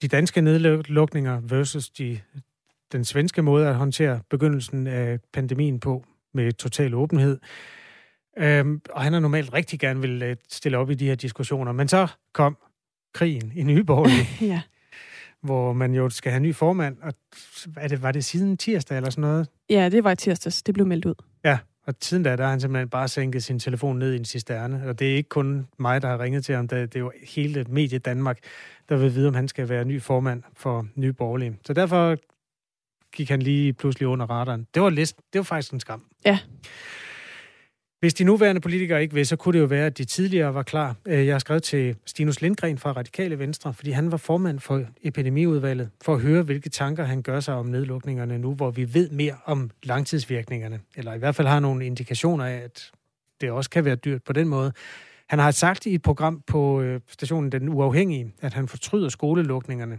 [0.03, 2.21] de danske nedlukninger versus de,
[2.93, 6.05] den svenske måde at håndtere begyndelsen af pandemien på
[6.35, 7.39] med total åbenhed.
[8.39, 11.73] Øhm, og han har normalt rigtig gerne vil øh, stille op i de her diskussioner.
[11.73, 12.57] Men så kom
[13.15, 14.09] krigen i Nyborg,
[14.51, 14.63] ja.
[15.41, 16.97] hvor man jo skal have ny formand.
[17.03, 17.15] Og
[17.77, 19.49] er det, var det siden tirsdag eller sådan noget?
[19.71, 20.63] Ja, det var i tirsdags.
[20.63, 21.15] Det blev meldt ud.
[21.45, 24.25] Ja, og siden da, der har han simpelthen bare sænket sin telefon ned i en
[24.25, 24.89] cisterne.
[24.89, 26.69] Og det er ikke kun mig, der har ringet til ham.
[26.69, 28.39] Det er jo hele medie Danmark,
[28.89, 31.57] der vil vide, om han skal være ny formand for Nye Borgerlige.
[31.67, 32.17] Så derfor
[33.13, 34.67] gik han lige pludselig under radaren.
[34.75, 36.05] Det var, list, det var faktisk en skam.
[36.25, 36.39] Ja.
[38.07, 40.63] Hvis de nuværende politikere ikke vil, så kunne det jo være, at de tidligere var
[40.63, 40.97] klar.
[41.07, 44.83] Øh, jeg har skrevet til Stinus Lindgren fra Radikale Venstre, fordi han var formand for
[45.03, 49.11] epidemiudvalget, for at høre, hvilke tanker han gør sig om nedlukningerne nu, hvor vi ved
[49.11, 52.91] mere om langtidsvirkningerne, eller i hvert fald har nogle indikationer af, at
[53.41, 54.73] det også kan være dyrt på den måde.
[55.29, 59.99] Han har sagt i et program på øh, stationen Den Uafhængige, at han fortryder skolelukningerne.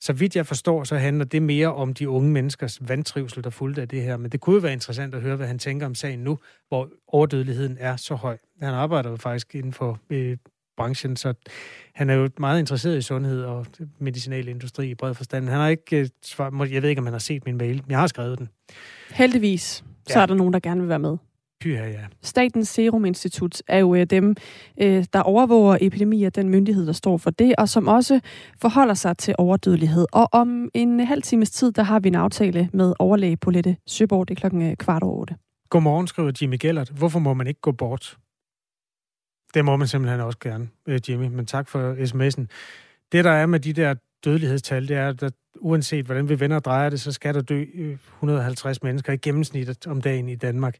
[0.00, 3.82] Så vidt jeg forstår, så handler det mere om de unge menneskers vandtrivsel, der fulgte
[3.82, 4.16] af det her.
[4.16, 6.38] Men det kunne jo være interessant at høre, hvad han tænker om sagen nu,
[6.68, 8.38] hvor overdødeligheden er så høj.
[8.62, 10.36] Han arbejder jo faktisk inden for øh,
[10.76, 11.34] branchen, så
[11.94, 13.66] han er jo meget interesseret i sundhed og
[13.98, 15.48] medicinalindustri i bred forstand.
[15.48, 17.90] Han har ikke øh, svar, jeg ved ikke, om han har set min mail, men
[17.90, 18.48] jeg har skrevet den.
[19.10, 20.22] Heldigvis, så ja.
[20.22, 21.16] er der nogen, der gerne vil være med.
[21.60, 22.06] Pyha, ja.
[22.22, 24.36] Statens Serum Institut er jo øh, dem,
[24.80, 28.20] øh, der overvåger epidemier, den myndighed, der står for det, og som også
[28.60, 30.06] forholder sig til overdødelighed.
[30.12, 34.28] Og om en halv times tid, der har vi en aftale med overlæge Polette Søborg.
[34.28, 35.34] Det er klokken øh, kvart over otte.
[35.70, 36.88] Godmorgen, skriver Jimmy Gellert.
[36.88, 38.16] Hvorfor må man ikke gå bort?
[39.54, 40.68] Det må man simpelthen også gerne,
[41.08, 42.46] Jimmy, men tak for sms'en.
[43.12, 43.94] Det, der er med de der
[44.24, 47.64] dødelighedstal, det er, at uanset hvordan vi vender og drejer det, så skal der dø
[48.16, 50.76] 150 mennesker i gennemsnit om dagen i Danmark.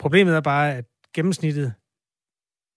[0.00, 0.84] Problemet er bare, at
[1.14, 1.72] gennemsnittet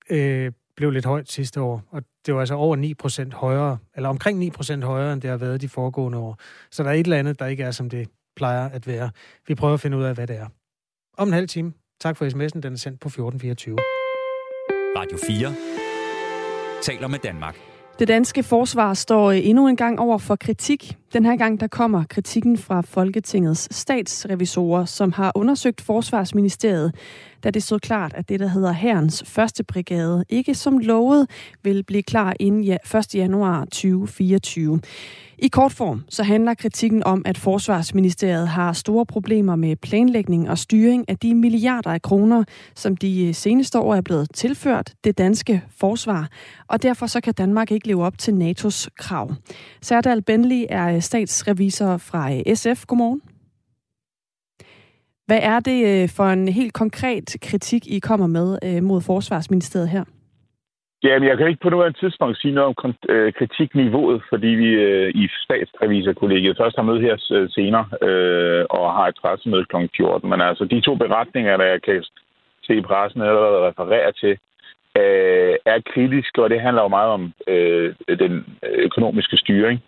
[0.09, 4.55] øh, blev lidt højt sidste år, og det var altså over 9% højere, eller omkring
[4.57, 6.37] 9% højere, end det har været de foregående år.
[6.71, 9.11] Så der er et eller andet, der ikke er, som det plejer at være.
[9.47, 10.47] Vi prøver at finde ud af, hvad det er.
[11.17, 11.73] Om en halv time.
[11.99, 13.77] Tak for sms'en, den er sendt på 1424.
[14.97, 15.55] Radio 4
[16.81, 17.57] taler med Danmark.
[17.99, 20.97] Det danske forsvar står endnu en gang over for kritik.
[21.13, 26.95] Den her gang der kommer kritikken fra Folketingets statsrevisorer, som har undersøgt Forsvarsministeriet,
[27.43, 31.29] da det stod klart, at det, der hedder Herrens første brigade, ikke som lovet
[31.63, 33.15] vil blive klar inden 1.
[33.15, 34.79] januar 2024.
[35.37, 40.57] I kort form så handler kritikken om, at Forsvarsministeriet har store problemer med planlægning og
[40.57, 42.43] styring af de milliarder af kroner,
[42.75, 46.29] som de øh, seneste år er blevet tilført det danske forsvar,
[46.67, 49.33] og derfor så kan Danmark ikke leve op til NATO's krav.
[49.81, 52.85] Særdal Benli er øh, statsrevisor fra øh, SF.
[52.87, 53.21] Godmorgen.
[55.27, 59.89] Hvad er det øh, for en helt konkret kritik, I kommer med øh, mod Forsvarsministeriet
[59.89, 60.03] her?
[61.03, 62.93] Jamen, jeg kan ikke på nuværende tidspunkt sige noget om
[63.39, 67.15] kritikniveauet, fordi vi øh, i statsreviserkollegiet først har møde her
[67.49, 69.75] senere øh, og har et pressemøde kl.
[69.97, 70.29] 14.
[70.29, 72.03] Men altså, de to beretninger, der jeg kan
[72.63, 74.33] se i pressen allerede refererer til,
[75.01, 79.83] øh, er kritiske, og det handler jo meget om øh, den økonomiske styring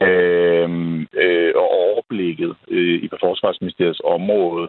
[0.00, 0.68] øh,
[1.22, 4.68] øh, og overblikket øh, i Forsvarsministeriets område.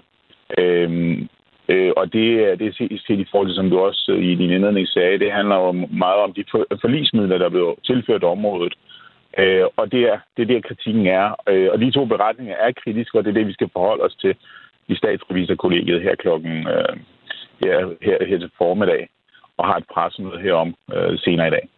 [0.58, 1.28] Øh,
[1.70, 4.52] Øh, og det, det er set i forhold til, som du også øh, i din
[4.52, 6.44] indledning sagde, det handler jo meget om de
[6.82, 8.74] forlismidler, der blev tilført området.
[9.38, 11.36] Øh, og det er, det er der, kritikken er.
[11.50, 14.16] Øh, og de to beretninger er kritiske, og det er det, vi skal forholde os
[14.16, 14.36] til
[14.88, 16.96] i statsreviserkollegiet her klokken øh,
[17.62, 19.10] her, her, her til formiddag,
[19.58, 21.70] og har et pressemøde herom øh, senere i dag.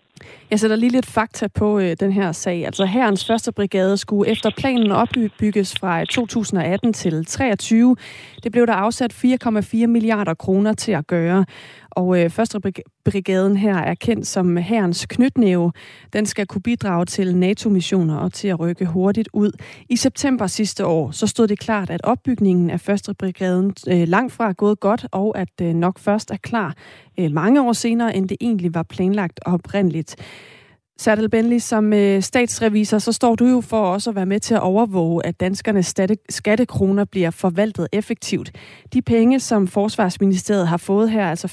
[0.52, 2.66] Jeg sætter lige lidt fakta på øh, den her sag.
[2.66, 7.96] Altså herrens første brigade skulle efter planen opbygges fra øh, 2018 til 23.
[8.44, 11.46] Det blev der afsat 4,4 milliarder kroner til at gøre.
[11.90, 12.60] Og øh, første
[13.06, 15.72] brigaden her er kendt som herrens knytnæve.
[16.14, 19.52] Den skal kunne bidrage til NATO-missioner og til at rykke hurtigt ud.
[19.90, 24.34] I september sidste år så stod det klart, at opbygningen af første brigaden øh, langt
[24.34, 26.76] fra er gået godt, og at øh, nok først er klar
[27.20, 30.16] øh, mange år senere, end det egentlig var planlagt oprindeligt.
[31.04, 34.56] Serdal Benli, som øh, statsrevisor, så står du jo for også at være med til
[34.56, 35.96] at overvåge, at danskernes
[36.30, 38.50] skattekroner bliver forvaltet effektivt.
[38.94, 41.48] De penge, som Forsvarsministeriet har fået her, altså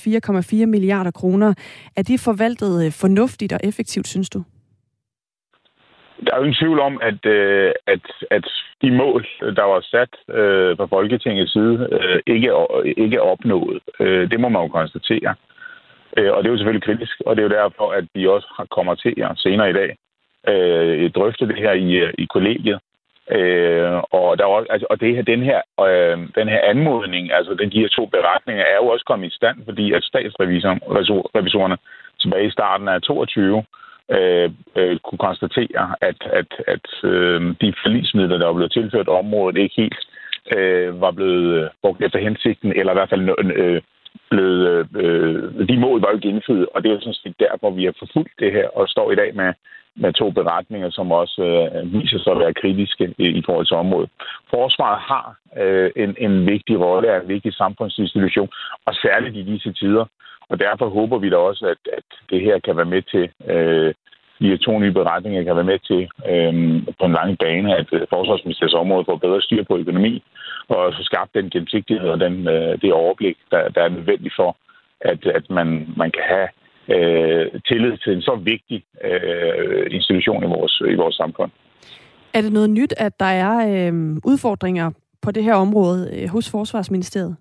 [0.63, 1.55] 4,4 milliarder kroner,
[1.97, 4.43] er de forvaltet øh, fornuftigt og effektivt, synes du?
[6.25, 8.47] Der er jo ingen tvivl om, at, øh, at, at
[8.83, 12.51] de mål, der var sat øh, fra Folketingets side, øh, ikke,
[12.97, 13.79] ikke er opnået.
[14.31, 15.31] Det må man jo konstatere.
[15.31, 15.56] Øh,
[16.19, 18.67] Øh, og det er jo selvfølgelig kritisk, og det er jo derfor, at vi også
[18.71, 19.97] kommer til jer senere i dag
[20.49, 22.79] øh, drøfte det her i, øh, i kollegiet.
[23.31, 27.33] Øh, og, der er også, altså, og det her, den, her, øh, den her anmodning,
[27.33, 31.77] altså den, de her to beretninger, er jo også kommet i stand, fordi at statsrevisorerne
[32.21, 33.65] tilbage i starten af 22
[34.11, 39.57] øh, øh, kunne konstatere, at, at, at øh, de forlismidler, der var blevet tilført området,
[39.57, 40.07] ikke helt
[40.57, 43.83] øh, var blevet øh, brugt efter hensigten, eller i hvert fald øh,
[44.31, 47.71] blevet, øh, øh de mål var jo gennemført, og det er jo sådan set derfor,
[47.71, 49.53] vi har forfulgt det her, og står i dag med,
[49.97, 53.77] med to beretninger, som også øh, viser sig at være kritiske i, i forhold til
[53.77, 54.11] området.
[54.51, 58.49] Forsvaret har øh, en, en vigtig rolle, er en vigtig samfundsinstitution,
[58.87, 60.05] og særligt i disse tider.
[60.49, 63.95] Og derfor håber vi da også, at, at det her kan være med til øh,
[64.41, 68.07] de to nye beretninger kan være med til øhm, på en lang bane, at øh,
[68.11, 70.23] forsvarsministeriets område får bedre styr på økonomi,
[70.69, 74.57] og få skabt den gennemsigtighed og den, øh, det overblik, der, der er nødvendigt for,
[75.01, 76.49] at, at man, man kan have
[76.95, 81.51] øh, tillid til en så vigtig øh, institution i vores, i vores samfund.
[82.35, 84.91] Er det noget nyt, at der er øh, udfordringer
[85.23, 87.37] på det her område øh, hos Forsvarsministeriet?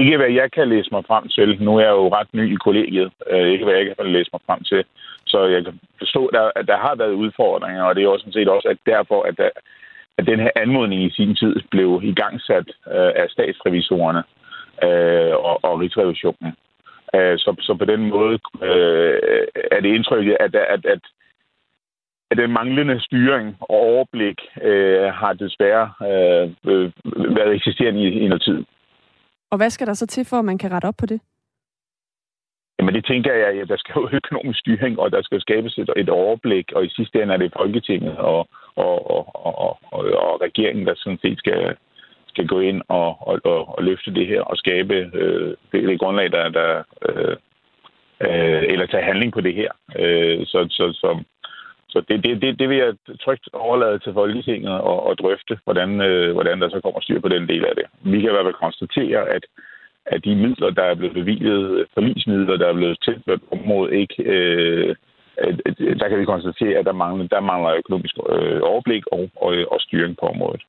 [0.00, 1.48] ikke hvad jeg kan læse mig frem til.
[1.64, 3.12] Nu er jeg jo ret ny i kollegiet.
[3.30, 4.84] Øh, ikke hvad jeg kan læse mig frem til.
[5.26, 8.22] Så jeg kan forstå, at der, at der har været udfordringer, og det er også
[8.22, 9.50] sådan set også at derfor, at, der,
[10.18, 14.22] at den her anmodning i sin tid blev igangsat øh, af statsrevisorerne
[14.86, 16.52] øh, og, og Rigsrevisionen.
[17.14, 19.18] Øh, så, så på den måde øh,
[19.70, 21.00] er det indtrykket, at, at, at,
[22.30, 26.52] at den manglende styring og overblik øh, har desværre øh,
[27.36, 28.64] været eksisterende i, i noget tid.
[29.50, 31.20] Og hvad skal der så til, for at man kan rette op på det?
[32.86, 35.90] Jamen det tænker jeg, at der skal jo økonomisk styring, og der skal skabes et,
[35.96, 40.40] et overblik, og i sidste ende er det Folketinget og, og, og, og, og, og
[40.40, 41.76] regeringen, der sådan set skal,
[42.28, 46.00] skal gå ind og, og, og, og løfte det her og skabe øh, det, det
[46.00, 47.36] grundlag, der, der øh,
[48.20, 49.70] øh, eller tage handling på det her.
[49.98, 51.22] Øh, så så, så,
[51.88, 56.00] så det, det, det, det vil jeg trygt overlade til Folketinget og, og drøfte, hvordan,
[56.00, 57.86] øh, hvordan der så kommer styr på den del af det.
[58.00, 59.44] Vi kan i hvert fald konstatere, at
[60.06, 64.22] at de midler, der er blevet bevilget, forlismidler, der er blevet tilført på området, ikke,
[64.22, 64.96] øh,
[66.00, 69.80] der kan vi konstatere, at der mangler, der mangler økonomisk øh, overblik og, og, og
[69.80, 70.62] styring på området.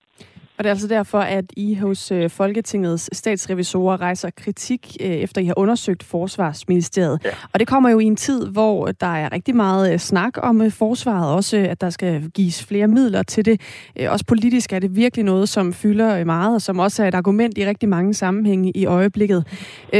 [0.58, 5.41] Og det er altså derfor, at I hos øh, Folketingets statsrevisorer rejser kritik, øh, efter
[5.41, 7.20] I har undersøgt Forsvarsministeriet.
[7.26, 7.30] Ja.
[7.53, 10.72] Og det kommer jo i en tid, hvor der er rigtig meget øh, snak om
[10.72, 13.62] forsvaret, også at der skal gives flere midler til det.
[14.08, 17.58] Også politisk er det virkelig noget, som fylder meget, og som også er et argument
[17.58, 19.45] i rigtig mange sammenhænge i øjeblikket.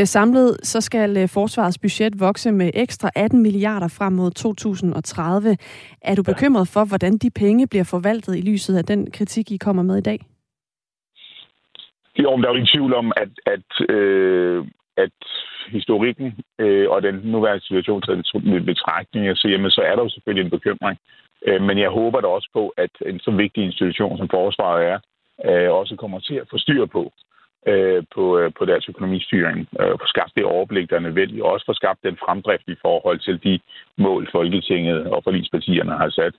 [0.03, 5.58] Samlet så skal forsvarets budget vokse med ekstra 18 milliarder frem mod 2030.
[6.01, 9.58] Er du bekymret for, hvordan de penge bliver forvaltet i lyset af den kritik, I
[9.58, 10.26] kommer med i dag?
[12.24, 14.65] Jo, men der er jo ingen tvivl om, at, at, øh,
[14.97, 15.18] at
[15.68, 16.28] historikken
[16.59, 18.03] øh, og den nuværende situation
[18.43, 20.99] med betragtning, så, jamen, så er der jo selvfølgelig en bekymring.
[21.47, 24.99] Øh, men jeg håber da også på, at en så vigtig institution som forsvaret er,
[25.45, 27.13] øh, også kommer til at få styr på,
[27.68, 29.68] øh, på, øh, på deres økonomistyring.
[29.80, 32.76] Øh, få skabt det overblik, der er nødvendigt, og også få skabt den fremdrift i
[32.82, 33.59] forhold til de
[33.97, 36.36] mål, Folketinget og forligspartierne har sat.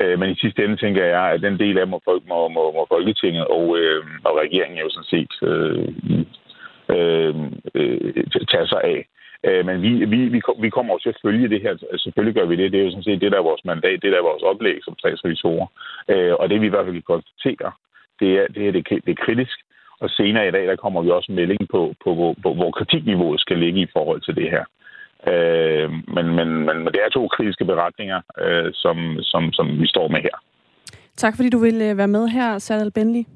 [0.00, 2.86] Øh, men i sidste ende tænker jeg, at den del af må, må, må, må
[2.88, 5.88] Folketinget og, øh, og regeringen jo sådan set øh,
[6.94, 7.34] øh,
[7.74, 9.08] øh, tage sig af.
[9.44, 11.74] Øh, men vi, vi, vi, vi kommer også til at følge det her.
[11.96, 12.72] Selvfølgelig gør vi det.
[12.72, 14.02] Det er jo sådan set det, der er vores mandat.
[14.02, 15.66] Det der er vores oplæg som statsrevisorer.
[16.08, 17.72] Øh, og det vi i hvert fald kan konstatere,
[18.20, 19.58] det er, det er, det, det er kritisk.
[20.00, 23.40] Og senere i dag, der kommer vi også melding på, på, på, på hvor kritikniveauet
[23.40, 24.64] skal ligge i forhold til det her.
[25.32, 30.08] Øh, men, men, men det er to kritiske beretninger, øh, som, som, som vi står
[30.08, 30.36] med her.
[31.16, 33.26] Tak fordi du ville øh, være med her, Sadal Benli.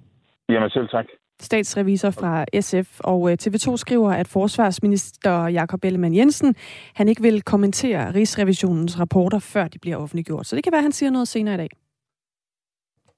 [0.49, 1.07] Jamen selv tak.
[1.41, 6.55] Statsrevisor fra SF og øh, TV2 skriver, at forsvarsminister Jakob Ellemann Jensen
[6.95, 10.47] han ikke vil kommentere Rigsrevisionens rapporter, før de bliver offentliggjort.
[10.47, 11.69] Så det kan være, at han siger noget senere i dag.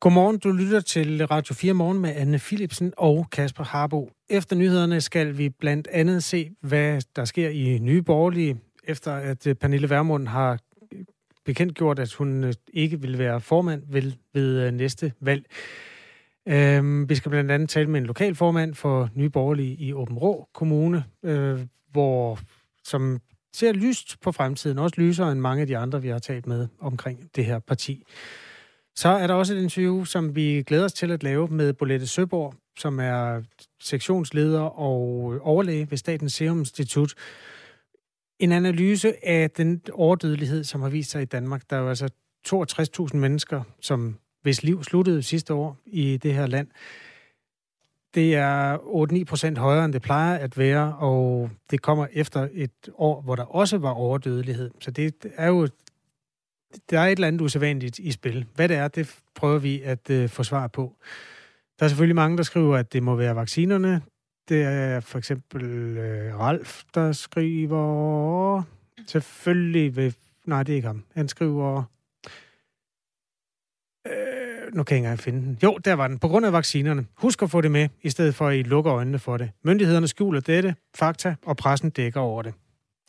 [0.03, 4.11] Godmorgen, du lytter til Radio 4 Morgen med Anne Philipsen og Kasper Harbo.
[4.29, 9.47] Efter nyhederne skal vi blandt andet se, hvad der sker i Nye Borgerlige, efter at
[9.47, 10.59] øh, Pernille Vermund har
[10.93, 11.05] øh,
[11.45, 15.45] bekendtgjort, at hun øh, ikke vil være formand ved, ved næste valg.
[16.49, 20.19] Øhm, vi skal blandt andet tale med en lokal formand for Nye Borgerlige i Åben
[20.19, 21.61] Rå Kommune, øh,
[21.93, 22.39] hvor,
[22.85, 23.21] som
[23.55, 26.69] ser lyst på fremtiden, også lysere end mange af de andre, vi har talt med
[26.81, 28.05] omkring det her parti.
[28.97, 32.07] Så er der også et interview, som vi glæder os til at lave med Bolette
[32.07, 33.43] Søborg, som er
[33.81, 37.15] sektionsleder og overlæge ved Statens Serum Institut.
[38.39, 41.63] En analyse af den overdødelighed, som har vist sig i Danmark.
[41.71, 42.09] Der er jo altså
[42.49, 46.69] 62.000 mennesker, som hvis liv sluttede sidste år i det her land.
[48.15, 48.79] Det er
[49.23, 53.37] 8-9 procent højere, end det plejer at være, og det kommer efter et år, hvor
[53.37, 54.71] der også var overdødelighed.
[54.81, 55.69] Så det er jo
[56.91, 58.47] der er et eller andet usædvanligt i spil.
[58.55, 60.97] Hvad det er, det prøver vi at øh, få svar på.
[61.79, 64.03] Der er selvfølgelig mange, der skriver, at det må være vaccinerne.
[64.49, 65.65] Det er for eksempel
[65.99, 68.63] øh, Ralf, der skriver...
[69.07, 70.15] Selvfølgelig vil...
[70.47, 71.05] Nej, det er ikke ham.
[71.15, 71.83] Han skriver...
[74.07, 75.59] Øh, nu kan jeg ikke engang finde den.
[75.63, 76.19] Jo, der var den.
[76.19, 77.07] På grund af vaccinerne.
[77.15, 79.51] Husk at få det med, i stedet for at I lukker øjnene for det.
[79.65, 82.55] Myndighederne skjuler dette, fakta, og pressen dækker over det,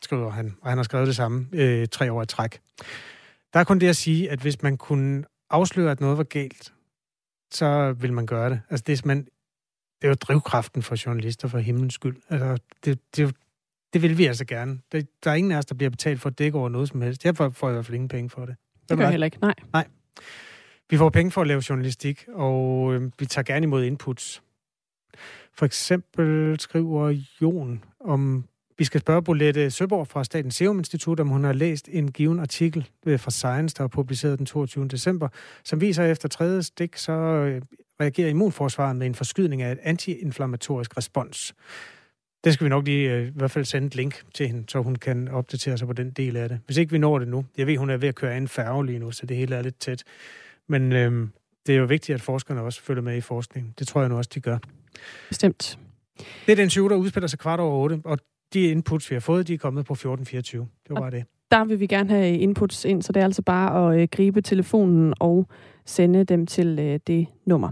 [0.02, 0.56] skriver han.
[0.60, 2.60] Og han har skrevet det samme øh, tre år i træk.
[3.54, 6.72] Der er kun det at sige, at hvis man kunne afsløre, at noget var galt,
[7.50, 8.60] så vil man gøre det.
[8.70, 9.18] Altså, det er, man,
[10.02, 12.16] det er jo drivkraften for journalister for himlens skyld.
[12.28, 13.36] Altså, det, det,
[13.92, 14.80] det vil vi altså gerne.
[14.92, 17.00] Det, der er ingen af os, der bliver betalt for at dække over noget som
[17.00, 17.24] helst.
[17.24, 18.56] Jeg får, får i hvert fald ingen penge for det.
[18.88, 19.54] Det gør jeg heller ikke, nej.
[19.72, 19.86] Nej.
[20.90, 24.42] Vi får penge for at lave journalistik, og øh, vi tager gerne imod inputs.
[25.52, 28.44] For eksempel skriver Jon om
[28.78, 32.40] vi skal spørge Bolette Søborg fra Statens Serum Institut, om hun har læst en given
[32.40, 34.88] artikel øh, fra Science, der er publiceret den 22.
[34.88, 35.28] december,
[35.64, 37.62] som viser, at efter tredje stik, så øh,
[38.00, 41.54] reagerer immunforsvaret med en forskydning af et antiinflammatorisk respons.
[42.44, 44.82] Det skal vi nok lige øh, i hvert fald sende et link til hende, så
[44.82, 46.60] hun kan opdatere sig på den del af det.
[46.66, 47.44] Hvis ikke vi når det nu.
[47.58, 49.62] Jeg ved, hun er ved at køre en færge lige nu, så det hele er
[49.62, 50.04] lidt tæt.
[50.68, 51.30] Men øhm,
[51.66, 53.74] det er jo vigtigt, at forskerne også følger med i forskningen.
[53.78, 54.58] Det tror jeg nu også, de gør.
[55.28, 55.78] Bestemt.
[56.46, 58.18] Det er den 20, der udspiller sig kvart over 8, og
[58.54, 60.04] de inputs, vi har fået, de er kommet på 14.24.
[60.04, 61.24] Det var bare det.
[61.50, 64.40] Der vil vi gerne have inputs ind, så det er altså bare at øh, gribe
[64.40, 65.46] telefonen og
[65.84, 67.70] sende dem til øh, det nummer.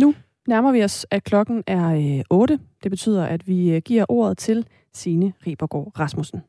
[0.00, 0.14] Nu
[0.48, 2.58] nærmer vi os, at klokken er øh, 8.
[2.82, 6.40] Det betyder, at vi øh, giver ordet til Signe Ribergaard Rasmussen.